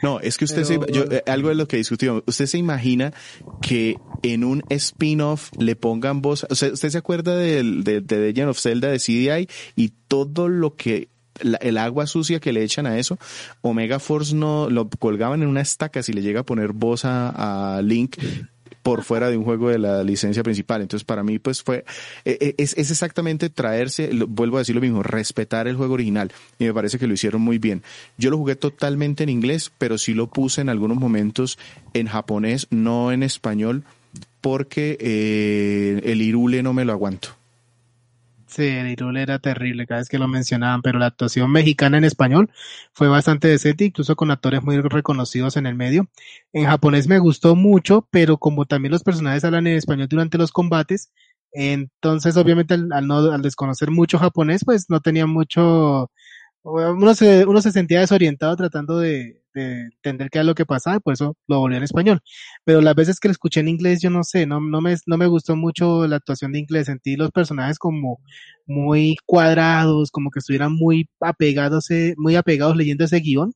[0.02, 3.14] No, es que usted se, yo, eh, algo de lo que discutimos, usted se imagina
[3.62, 8.18] que en un spin-off le pongan voz, o sea, usted se acuerda del, de, de
[8.18, 11.10] Legend of Zelda de CDI y todo lo que
[11.42, 13.18] el agua sucia que le echan a eso,
[13.62, 17.82] Omega Force no lo colgaban en una estaca si le llega a poner voz a,
[17.84, 18.18] Link
[18.84, 20.82] por fuera de un juego de la licencia principal.
[20.82, 21.86] Entonces, para mí, pues fue,
[22.26, 26.32] e, e, es, es exactamente traerse, vuelvo a decir lo mismo, respetar el juego original.
[26.60, 27.82] Y me parece que lo hicieron muy bien.
[28.18, 31.58] Yo lo jugué totalmente en inglés, pero sí lo puse en algunos momentos
[31.94, 33.84] en japonés, no en español,
[34.42, 37.43] porque eh, el irule no me lo aguanto.
[38.56, 42.04] Sí, el Irule era terrible cada vez que lo mencionaban, pero la actuación mexicana en
[42.04, 42.52] español
[42.94, 46.08] fue bastante decente, incluso con actores muy reconocidos en el medio.
[46.52, 50.52] En japonés me gustó mucho, pero como también los personajes hablan en español durante los
[50.52, 51.12] combates,
[51.52, 56.12] entonces obviamente al, no, al desconocer mucho japonés, pues no tenía mucho,
[56.64, 61.00] uno se, uno se sentía desorientado tratando de, de entender qué era lo que pasaba,
[61.00, 62.22] por eso lo volví en español.
[62.64, 65.18] Pero las veces que lo escuché en inglés, yo no sé, no, no, me, no
[65.18, 68.20] me gustó mucho la actuación de inglés, sentí los personajes como
[68.66, 71.88] muy cuadrados, como que estuvieran muy apegados,
[72.18, 73.54] muy apegados leyendo ese guion.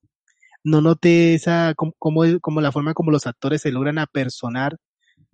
[0.64, 1.94] No noté esa, como,
[2.42, 4.78] como, la forma como los actores se logran apersonar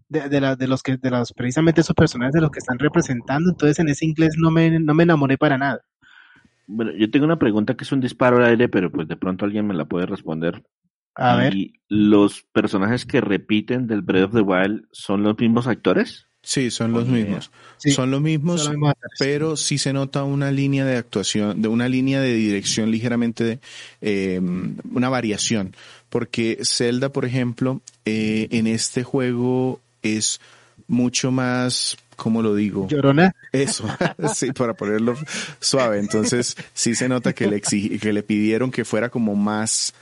[0.09, 2.79] de, de, la, de los que, de los, precisamente esos personajes de los que están
[2.79, 3.49] representando.
[3.51, 5.81] Entonces en ese inglés no me, no me enamoré para nada.
[6.67, 9.45] Bueno, yo tengo una pregunta que es un disparo al aire, pero pues de pronto
[9.45, 10.63] alguien me la puede responder.
[11.15, 11.53] A ver.
[11.89, 16.27] ¿Los personajes que repiten del Breath of the Wild son los mismos actores?
[16.45, 17.51] Sí, son los mismos.
[17.77, 18.69] son los mismos,
[19.17, 23.59] pero sí se nota una línea de actuación, de una línea de dirección ligeramente,
[24.01, 24.41] eh,
[24.91, 25.73] una variación.
[26.09, 30.41] Porque Zelda, por ejemplo, eh, en este juego es
[30.87, 32.87] mucho más ¿cómo lo digo?
[32.87, 33.35] Llorona.
[33.51, 33.85] Eso,
[34.33, 35.15] sí, para ponerlo
[35.59, 35.99] suave.
[35.99, 39.93] Entonces, sí se nota que le que le pidieron que fuera como más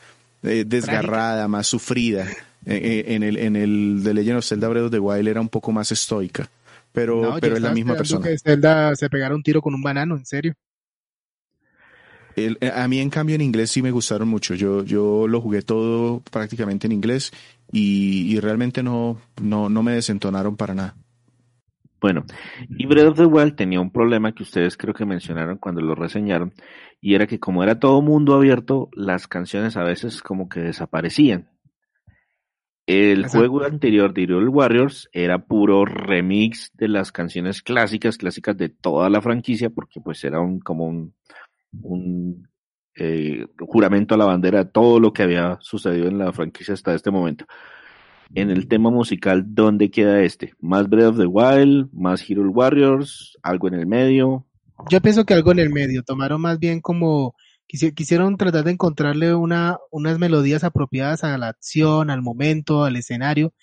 [0.43, 2.27] eh, desgarrada, más sufrida.
[2.65, 5.41] Eh, eh, en el, en el The Legend of Zelda Breath of the Wild era
[5.41, 6.47] un poco más estoica.
[6.91, 8.27] Pero, pero es la misma persona.
[8.27, 10.53] que Zelda se pegara un tiro con un banano, en serio.
[12.75, 14.55] a mí, en cambio, en inglés sí me gustaron mucho.
[14.55, 17.31] Yo, yo lo jugué todo prácticamente en inglés
[17.71, 20.95] y, y realmente no, no, no me desentonaron para nada.
[22.01, 22.25] Bueno,
[22.67, 25.93] y Breath of the Wild tenía un problema que ustedes creo que mencionaron cuando lo
[25.93, 26.51] reseñaron,
[26.99, 31.51] y era que como era todo mundo abierto, las canciones a veces como que desaparecían.
[32.87, 38.69] El juego anterior de Hyrule Warriors era puro remix de las canciones clásicas, clásicas de
[38.69, 41.13] toda la franquicia, porque pues era un como un,
[41.83, 42.49] un
[42.95, 46.95] eh, juramento a la bandera de todo lo que había sucedido en la franquicia hasta
[46.95, 47.45] este momento
[48.35, 50.53] en el tema musical, ¿dónde queda este?
[50.59, 51.89] ¿Más Breath of the Wild?
[51.93, 53.37] ¿Más Hero Warriors?
[53.43, 54.45] ¿Algo en el medio?
[54.89, 56.03] Yo pienso que algo en el medio.
[56.03, 57.35] Tomaron más bien como
[57.67, 63.53] quisieron tratar de encontrarle una, unas melodías apropiadas a la acción, al momento, al escenario.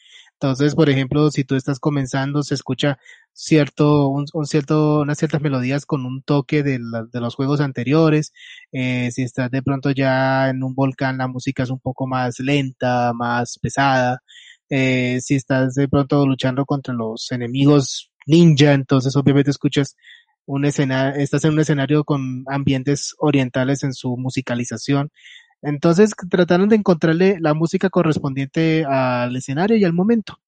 [0.41, 2.99] Entonces, por ejemplo, si tú estás comenzando, se escucha
[3.33, 6.79] cierto, un, cierto, unas ciertas melodías con un toque de,
[7.13, 8.33] de los juegos anteriores.
[8.73, 12.39] Eh, si estás de pronto ya en un volcán, la música es un poco más
[12.39, 14.23] lenta, más pesada.
[14.71, 19.97] Eh, si estás de pronto luchando contra los enemigos ninja, entonces obviamente escuchas
[20.47, 25.11] un escenario, estás en un escenario con ambientes orientales en su musicalización.
[25.63, 30.39] Entonces trataron de encontrarle la música correspondiente al escenario y al momento.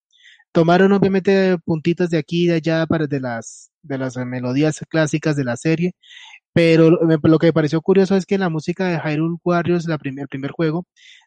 [0.53, 5.37] Tomaron obviamente puntitas de aquí y de allá para de las de las melodías clásicas
[5.37, 5.95] de la serie,
[6.53, 10.29] pero lo que me pareció curioso es que la música de Hyrule Warriors, la el
[10.29, 10.85] primer juego,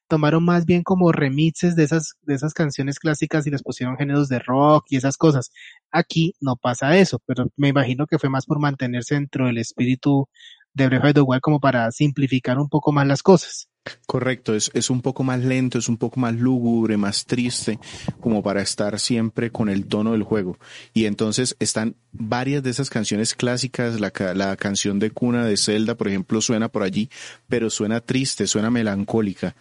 [0.07, 4.29] tomaron más bien como remixes de esas, de esas canciones clásicas y les pusieron géneros
[4.29, 5.51] de rock y esas cosas.
[5.91, 10.27] Aquí no pasa eso, pero me imagino que fue más por mantenerse dentro del espíritu
[10.73, 13.69] de Breath of the Wild como para simplificar un poco más las cosas.
[14.05, 17.79] Correcto, es, es un poco más lento, es un poco más lúgubre, más triste,
[18.21, 20.57] como para estar siempre con el tono del juego.
[20.93, 25.95] Y entonces están varias de esas canciones clásicas, la, la canción de cuna de Zelda,
[25.95, 27.09] por ejemplo, suena por allí,
[27.47, 29.55] pero suena triste, suena melancólica.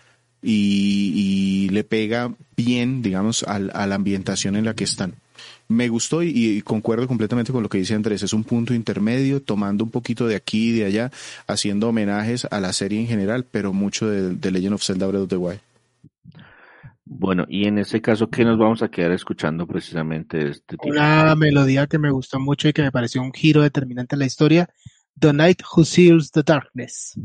[0.44, 5.21] Y, y le pega bien, digamos, a la ambientación en la que están
[5.72, 8.22] me gustó y, concuerdo completamente con lo que dice Andrés.
[8.22, 11.10] Es un punto intermedio, tomando un poquito de aquí y de allá,
[11.46, 15.28] haciendo homenajes a la serie en general, pero mucho de, Legend of Zelda Breath of
[15.28, 15.60] the Wild.
[17.04, 20.88] Bueno, y en ese caso, ¿qué nos vamos a quedar escuchando precisamente de este tipo?
[20.88, 24.26] Una melodía que me gustó mucho y que me pareció un giro determinante en la
[24.26, 24.70] historia,
[25.18, 27.18] The Night Who Seals the Darkness.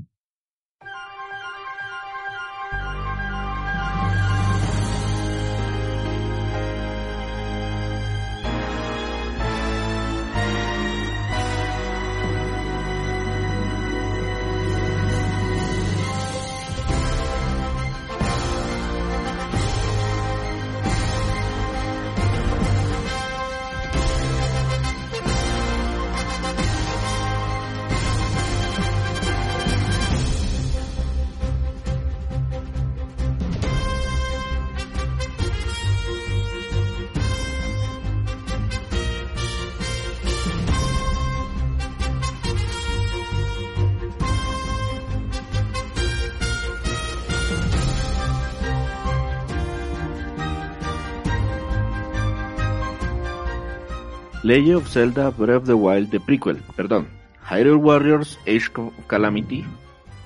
[54.48, 57.10] Legend of Zelda Breath of the Wild de prequel, perdón.
[57.50, 59.66] Hyrule Warriors Age of Calamity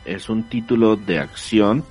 [0.06, 1.84] es un título de acción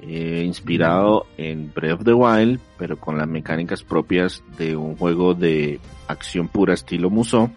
[0.00, 5.34] eh, inspirado en Breath of the Wild, pero con las mecánicas propias de un juego
[5.34, 7.50] de acción pura estilo Musou.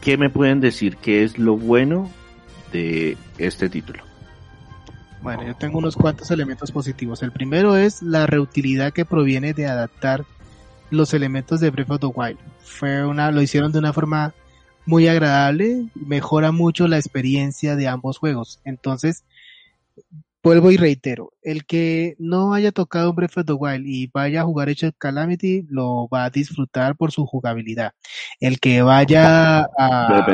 [0.00, 2.08] ¿Qué me pueden decir qué es lo bueno
[2.72, 4.04] de este título?
[5.22, 7.24] Bueno, yo tengo unos cuantos elementos positivos.
[7.24, 10.24] El primero es la reutilidad que proviene de adaptar
[10.90, 12.38] los elementos de Breath of the Wild.
[12.58, 14.34] Fue una, lo hicieron de una forma
[14.86, 18.60] muy agradable, mejora mucho la experiencia de ambos juegos.
[18.64, 19.24] Entonces,
[20.42, 24.44] vuelvo y reitero, el que no haya tocado Breath of the Wild y vaya a
[24.44, 27.92] jugar Age Calamity lo va a disfrutar por su jugabilidad.
[28.40, 30.26] El que vaya a...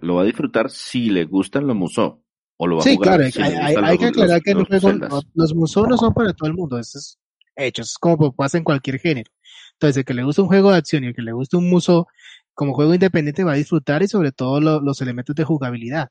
[0.00, 2.14] lo va a disfrutar si le gustan los musos.
[2.62, 6.12] O lo va sí, a jugar claro, hay, que aclarar que los, los, no son
[6.12, 6.78] para todo el mundo.
[6.78, 7.18] Eso es
[7.60, 9.30] hechos, como pasa en cualquier género.
[9.74, 11.70] Entonces, el que le gusta un juego de acción y el que le gusta un
[11.70, 12.06] muso
[12.54, 16.10] como juego independiente va a disfrutar y sobre todo los elementos de jugabilidad.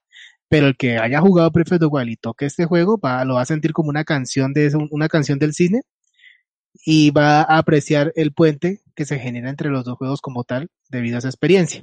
[0.49, 3.45] Pero el que haya jugado the Wild y toque este juego va, lo va a
[3.45, 5.81] sentir como una canción de una canción del cine
[6.85, 10.69] y va a apreciar el puente que se genera entre los dos juegos como tal
[10.89, 11.81] debido a esa experiencia.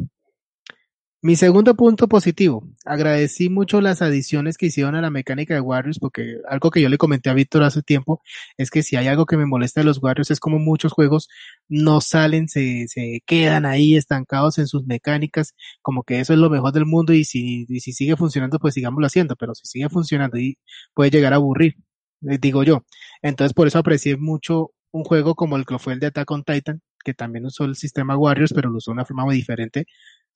[1.27, 5.99] Mi segundo punto positivo, agradecí mucho las adiciones que hicieron a la mecánica de Warriors,
[5.99, 8.23] porque algo que yo le comenté a Víctor hace tiempo
[8.57, 11.29] es que si hay algo que me molesta de los Warriors es como muchos juegos
[11.69, 16.49] no salen, se, se quedan ahí estancados en sus mecánicas, como que eso es lo
[16.49, 19.89] mejor del mundo y si, y si sigue funcionando, pues sigámoslo haciendo, pero si sigue
[19.89, 20.59] funcionando y
[20.95, 21.75] puede llegar a aburrir,
[22.23, 22.85] eh, digo yo.
[23.21, 26.45] Entonces por eso aprecié mucho un juego como el que fue el de Attack on
[26.45, 29.87] Titan, que también usó el sistema Warriors, pero lo usó de una forma muy diferente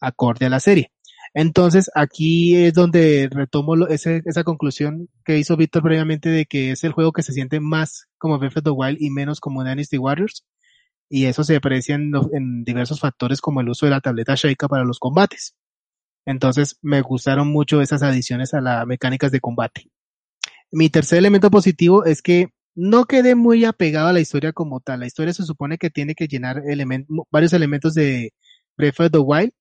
[0.01, 0.93] acorde a la serie.
[1.33, 6.93] Entonces, aquí es donde retomo esa conclusión que hizo Víctor previamente de que es el
[6.93, 10.45] juego que se siente más como Breath of the Wild y menos como Dynasty Warriors.
[11.09, 14.85] Y eso se aprecia en, diversos factores como el uso de la tableta Sheikah para
[14.85, 15.55] los combates.
[16.27, 19.91] Entonces, me gustaron mucho esas adiciones a las mecánicas de combate.
[20.73, 25.01] Mi tercer elemento positivo es que no quedé muy apegado a la historia como tal.
[25.01, 26.63] La historia se supone que tiene que llenar
[27.31, 28.33] varios elementos de
[28.77, 29.53] Breath of the Wild,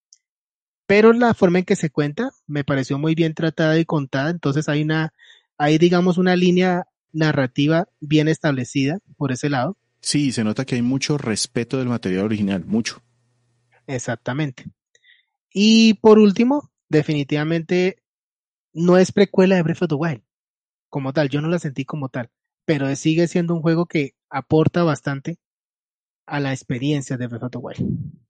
[0.89, 4.67] pero la forma en que se cuenta me pareció muy bien tratada y contada, entonces
[4.69, 5.13] hay una,
[5.55, 9.77] hay digamos una línea narrativa bien establecida por ese lado.
[10.01, 13.03] Sí, se nota que hay mucho respeto del material original, mucho.
[13.85, 14.65] Exactamente.
[15.53, 18.01] Y por último, definitivamente
[18.73, 20.23] no es precuela de Breath of the Wild
[20.89, 22.31] como tal, yo no la sentí como tal,
[22.65, 25.37] pero sigue siendo un juego que aporta bastante
[26.25, 28.28] a la experiencia de Breath of the Wild.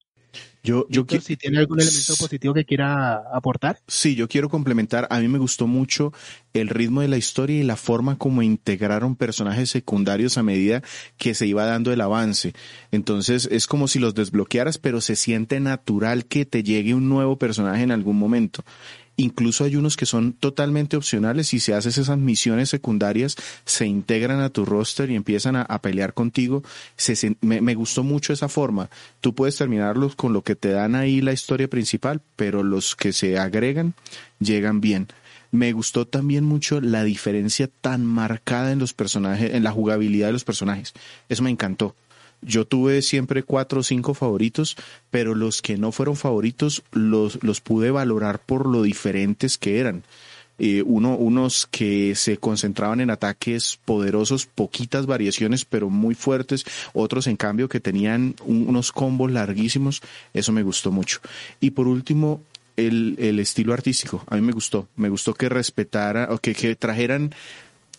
[0.61, 3.79] Yo, yo si tiene algún elemento positivo que quiera aportar.
[3.87, 5.07] Sí, yo quiero complementar.
[5.09, 6.11] A mí me gustó mucho
[6.53, 10.83] el ritmo de la historia y la forma como integraron personajes secundarios a medida
[11.17, 12.53] que se iba dando el avance.
[12.91, 17.37] Entonces es como si los desbloquearas, pero se siente natural que te llegue un nuevo
[17.37, 18.63] personaje en algún momento.
[19.19, 24.39] Incluso hay unos que son totalmente opcionales y si haces esas misiones secundarias se integran
[24.39, 26.63] a tu roster y empiezan a, pelear contigo.
[26.95, 28.89] Se, me, me, gustó mucho esa forma.
[29.19, 33.11] Tú puedes terminarlos con lo que te dan ahí la historia principal, pero los que
[33.11, 33.93] se agregan
[34.39, 35.07] llegan bien.
[35.51, 40.33] Me gustó también mucho la diferencia tan marcada en los personajes, en la jugabilidad de
[40.33, 40.93] los personajes.
[41.27, 41.93] Eso me encantó.
[42.41, 44.77] Yo tuve siempre cuatro o cinco favoritos,
[45.09, 50.03] pero los que no fueron favoritos los, los pude valorar por lo diferentes que eran.
[50.61, 57.27] Eh, uno, unos que se concentraban en ataques poderosos, poquitas variaciones, pero muy fuertes, otros
[57.27, 60.01] en cambio que tenían unos combos larguísimos,
[60.33, 61.21] eso me gustó mucho.
[61.61, 62.41] Y por último,
[62.75, 66.75] el, el estilo artístico, a mí me gustó, me gustó que respetara, o que, que
[66.75, 67.33] trajeran,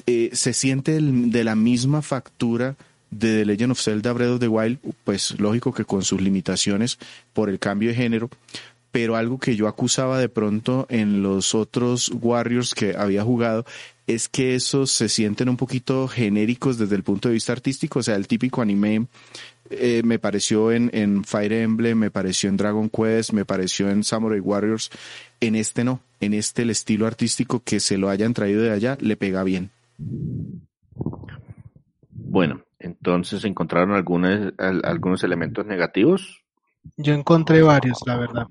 [0.07, 2.77] eh, se siente de la misma factura
[3.11, 6.99] de The Legend of Zelda Breath of the Wild, pues lógico que con sus limitaciones
[7.33, 8.31] por el cambio de género,
[8.93, 13.65] pero algo que yo acusaba de pronto en los otros Warriors que había jugado
[14.07, 18.03] es que esos se sienten un poquito genéricos desde el punto de vista artístico, o
[18.03, 19.07] sea, el típico anime
[19.71, 24.03] eh, me pareció en, en Fire Emblem, me pareció en Dragon Quest, me pareció en
[24.03, 24.91] Samurai Warriors,
[25.41, 28.99] en este no, en este el estilo artístico que se lo hayan traído de allá
[29.01, 29.71] le pega bien.
[33.15, 36.43] Entonces encontraron algunos, algunos elementos negativos.
[36.97, 38.47] Yo encontré varios, la verdad.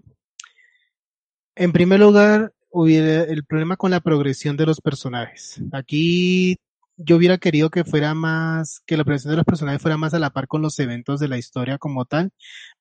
[1.55, 5.61] En primer lugar, hubiera el problema con la progresión de los personajes.
[5.71, 6.57] Aquí
[6.97, 10.19] yo hubiera querido que fuera más, que la progresión de los personajes fuera más a
[10.19, 12.31] la par con los eventos de la historia como tal,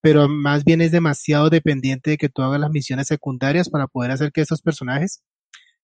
[0.01, 4.11] pero más bien es demasiado dependiente de que tú hagas las misiones secundarias para poder
[4.11, 5.23] hacer que estos personajes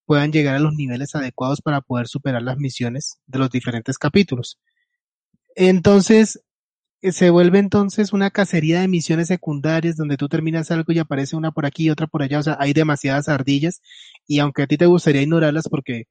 [0.05, 4.59] puedan llegar a los niveles adecuados para poder superar las misiones de los diferentes capítulos.
[5.57, 6.41] Entonces,
[7.03, 11.37] eh, se vuelve entonces una cacería de misiones secundarias donde tú terminas algo y aparece
[11.37, 13.83] una por aquí y otra por allá, o sea, hay demasiadas ardillas
[14.27, 16.05] y aunque a ti te gustaría ignorarlas porque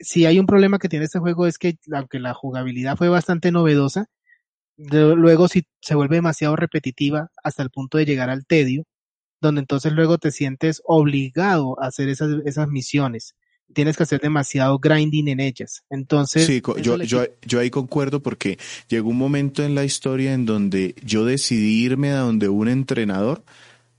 [0.00, 3.52] si hay un problema que tiene este juego es que aunque la jugabilidad fue bastante
[3.52, 4.06] novedosa,
[4.76, 8.84] luego si se vuelve demasiado repetitiva hasta el punto de llegar al tedio,
[9.40, 13.34] donde entonces luego te sientes obligado a hacer esas, esas misiones
[13.72, 15.84] tienes que hacer demasiado grinding en ellas.
[15.90, 16.46] Entonces.
[16.46, 18.58] Sí, yo, yo, yo ahí concuerdo porque
[18.88, 23.44] llegó un momento en la historia en donde yo decidí irme a donde un entrenador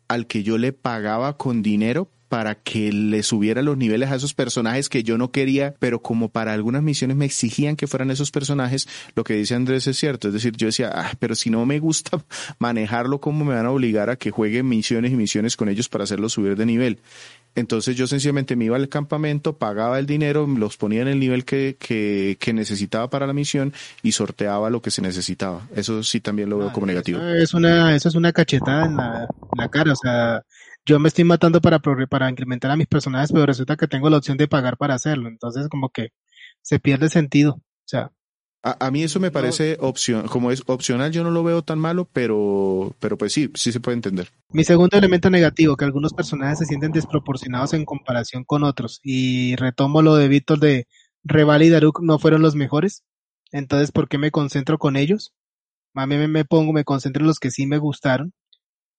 [0.08, 4.34] al que yo le pagaba con dinero para que le subiera los niveles a esos
[4.34, 8.32] personajes que yo no quería, pero como para algunas misiones me exigían que fueran esos
[8.32, 10.28] personajes, lo que dice Andrés es cierto.
[10.28, 12.24] Es decir, yo decía, ah, pero si no me gusta
[12.60, 16.04] manejarlo, ¿cómo me van a obligar a que juegue misiones y misiones con ellos para
[16.04, 17.00] hacerlo subir de nivel?
[17.58, 21.44] Entonces yo sencillamente me iba al campamento, pagaba el dinero, los ponía en el nivel
[21.44, 25.68] que, que, que necesitaba para la misión y sorteaba lo que se necesitaba.
[25.76, 27.20] Eso sí también lo veo como negativo.
[27.20, 29.28] Eso es una, eso es una cachetada en la,
[29.58, 29.94] la cara.
[29.94, 30.44] O sea,
[30.86, 34.18] yo me estoy matando para, para incrementar a mis personajes, pero resulta que tengo la
[34.18, 35.28] opción de pagar para hacerlo.
[35.28, 36.10] Entonces como que
[36.62, 37.54] se pierde sentido.
[37.54, 38.12] O sea,
[38.64, 42.10] a, mí eso me parece opción, como es opcional, yo no lo veo tan malo,
[42.12, 44.30] pero, pero pues sí, sí se puede entender.
[44.50, 49.00] Mi segundo elemento negativo, que algunos personajes se sienten desproporcionados en comparación con otros.
[49.04, 50.88] Y retomo lo de Víctor de
[51.24, 53.04] Reval y Daruk no fueron los mejores.
[53.52, 55.34] Entonces, ¿por qué me concentro con ellos?
[55.94, 58.34] A mí me, pongo, me concentro en los que sí me gustaron.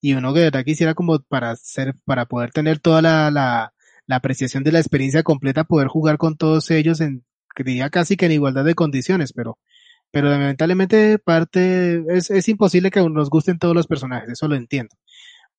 [0.00, 3.74] Y uno que de verdad quisiera como para ser, para poder tener toda la, la,
[4.06, 7.24] la apreciación de la experiencia completa, poder jugar con todos ellos en
[7.58, 9.58] diría casi que en igualdad de condiciones, pero,
[10.10, 14.96] pero lamentablemente parte, es, es imposible que nos gusten todos los personajes, eso lo entiendo.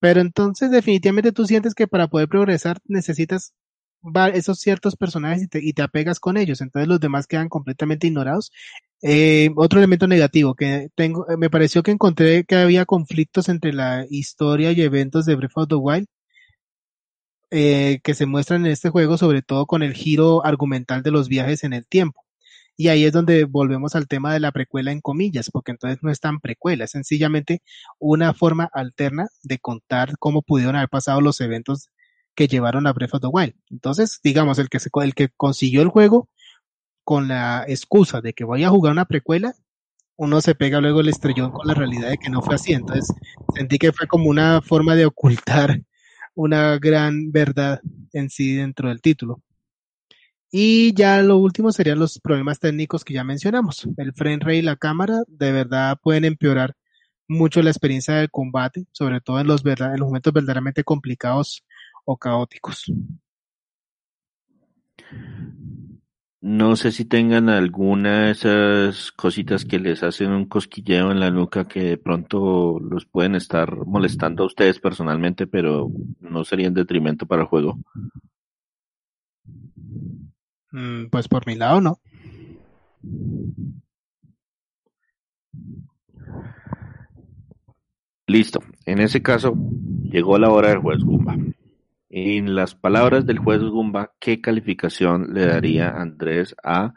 [0.00, 3.54] Pero entonces definitivamente tú sientes que para poder progresar necesitas
[4.34, 8.06] esos ciertos personajes y te, y te apegas con ellos, entonces los demás quedan completamente
[8.06, 8.50] ignorados.
[9.02, 14.06] Eh, otro elemento negativo que tengo, me pareció que encontré que había conflictos entre la
[14.10, 16.06] historia y eventos de Breath of the Wild
[17.50, 21.28] eh, que se muestran en este juego, sobre todo con el giro argumental de los
[21.28, 22.24] viajes en el tiempo.
[22.76, 26.10] Y ahí es donde volvemos al tema de la precuela en comillas, porque entonces no
[26.10, 27.62] es tan precuela, es sencillamente
[27.98, 31.90] una forma alterna de contar cómo pudieron haber pasado los eventos
[32.34, 33.54] que llevaron a Breath of the Wild.
[33.68, 36.28] Entonces, digamos, el que, se, el que consiguió el juego
[37.04, 39.54] con la excusa de que voy a jugar una precuela,
[40.16, 42.72] uno se pega luego el estrellón con la realidad de que no fue así.
[42.72, 43.14] Entonces,
[43.54, 45.82] sentí que fue como una forma de ocultar
[46.34, 47.80] una gran verdad
[48.12, 49.42] en sí dentro del título.
[50.52, 53.88] Y ya lo último serían los problemas técnicos que ya mencionamos.
[53.96, 56.74] El frame rate y la cámara de verdad pueden empeorar
[57.28, 61.64] mucho la experiencia del combate, sobre todo en los, en los momentos verdaderamente complicados
[62.04, 62.92] o caóticos.
[66.42, 71.30] No sé si tengan alguna de esas cositas que les hacen un cosquilleo en la
[71.30, 76.74] nuca que de pronto los pueden estar molestando a ustedes personalmente, pero no sería en
[76.74, 77.78] detrimento para el juego.
[80.72, 82.00] Mm, pues por mi lado, no.
[88.26, 88.60] Listo.
[88.86, 89.54] En ese caso,
[90.04, 91.36] llegó la hora del juez Gumba.
[92.12, 96.92] En las palabras del juez Gumba, ¿qué calificación le daría Andrés a...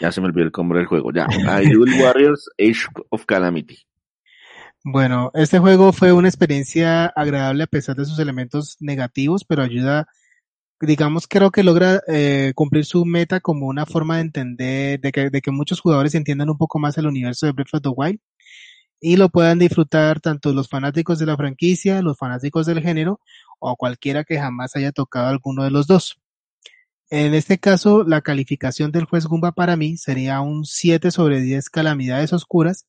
[0.00, 1.28] Ya se me olvidó el nombre del juego, ya.
[1.46, 3.78] A Hyrule Warriors Age of Calamity.
[4.82, 10.08] Bueno, este juego fue una experiencia agradable a pesar de sus elementos negativos, pero ayuda,
[10.80, 15.30] digamos, creo que logra eh, cumplir su meta como una forma de entender, de que,
[15.30, 18.18] de que muchos jugadores entiendan un poco más el universo de Breath of the Wild
[19.00, 23.20] y lo puedan disfrutar tanto los fanáticos de la franquicia, los fanáticos del género
[23.58, 26.18] o cualquiera que jamás haya tocado alguno de los dos.
[27.10, 31.70] En este caso, la calificación del juez Gumba para mí sería un 7 sobre 10
[31.70, 32.86] calamidades oscuras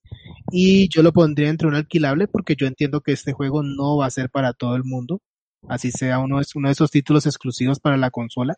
[0.52, 4.08] y yo lo pondría entre un alquilable porque yo entiendo que este juego no va
[4.08, 5.22] a ser para todo el mundo,
[5.70, 8.58] así sea uno, uno de esos títulos exclusivos para la consola,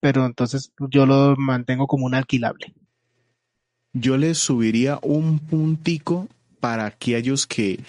[0.00, 2.74] pero entonces yo lo mantengo como un alquilable.
[3.92, 6.26] Yo le subiría un puntico
[6.62, 7.80] para aquellos que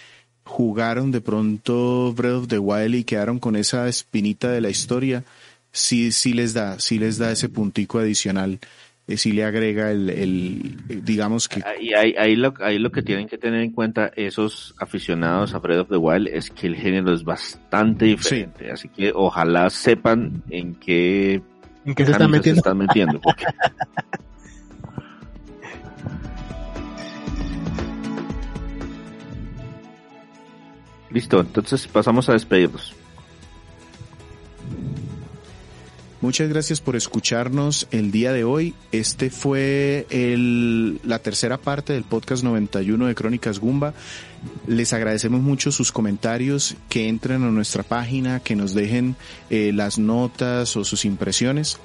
[0.43, 5.23] jugaron de pronto Breath of the Wild y quedaron con esa espinita de la historia
[5.73, 8.59] sí, sí les da, sí les da ese puntico adicional,
[9.07, 11.61] eh, sí le agrega el, el digamos que...
[11.81, 15.59] Y ahí, ahí, lo, ahí lo que tienen que tener en cuenta esos aficionados a
[15.59, 20.43] Breath of the Wild es que el género es bastante diferente, así que ojalá sepan
[20.49, 21.41] en qué,
[21.83, 22.61] ¿En qué se están metiendo.
[22.61, 23.45] Se están metiendo porque...
[31.13, 32.93] Listo, entonces pasamos a despedirnos.
[36.21, 38.73] Muchas gracias por escucharnos el día de hoy.
[38.93, 43.93] Este fue el, la tercera parte del podcast 91 de Crónicas Gumba.
[44.65, 49.17] Les agradecemos mucho sus comentarios, que entren a nuestra página, que nos dejen
[49.49, 51.77] eh, las notas o sus impresiones.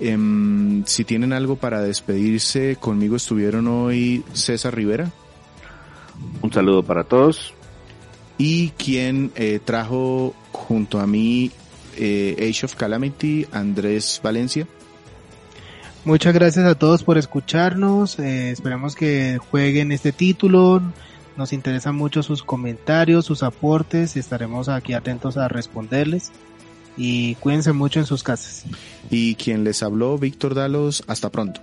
[0.00, 5.12] Em, si tienen algo para despedirse, conmigo estuvieron hoy César Rivera.
[6.40, 7.52] Un saludo para todos.
[8.38, 11.50] Y quien eh, trajo junto a mí
[11.96, 14.66] eh, Age of Calamity, Andrés Valencia.
[16.04, 18.18] Muchas gracias a todos por escucharnos.
[18.18, 20.80] Eh, esperamos que jueguen este título.
[21.36, 26.30] Nos interesan mucho sus comentarios, sus aportes y estaremos aquí atentos a responderles.
[26.96, 28.64] Y cuídense mucho en sus casas.
[29.10, 31.60] Y quien les habló, Víctor Dalos, hasta pronto.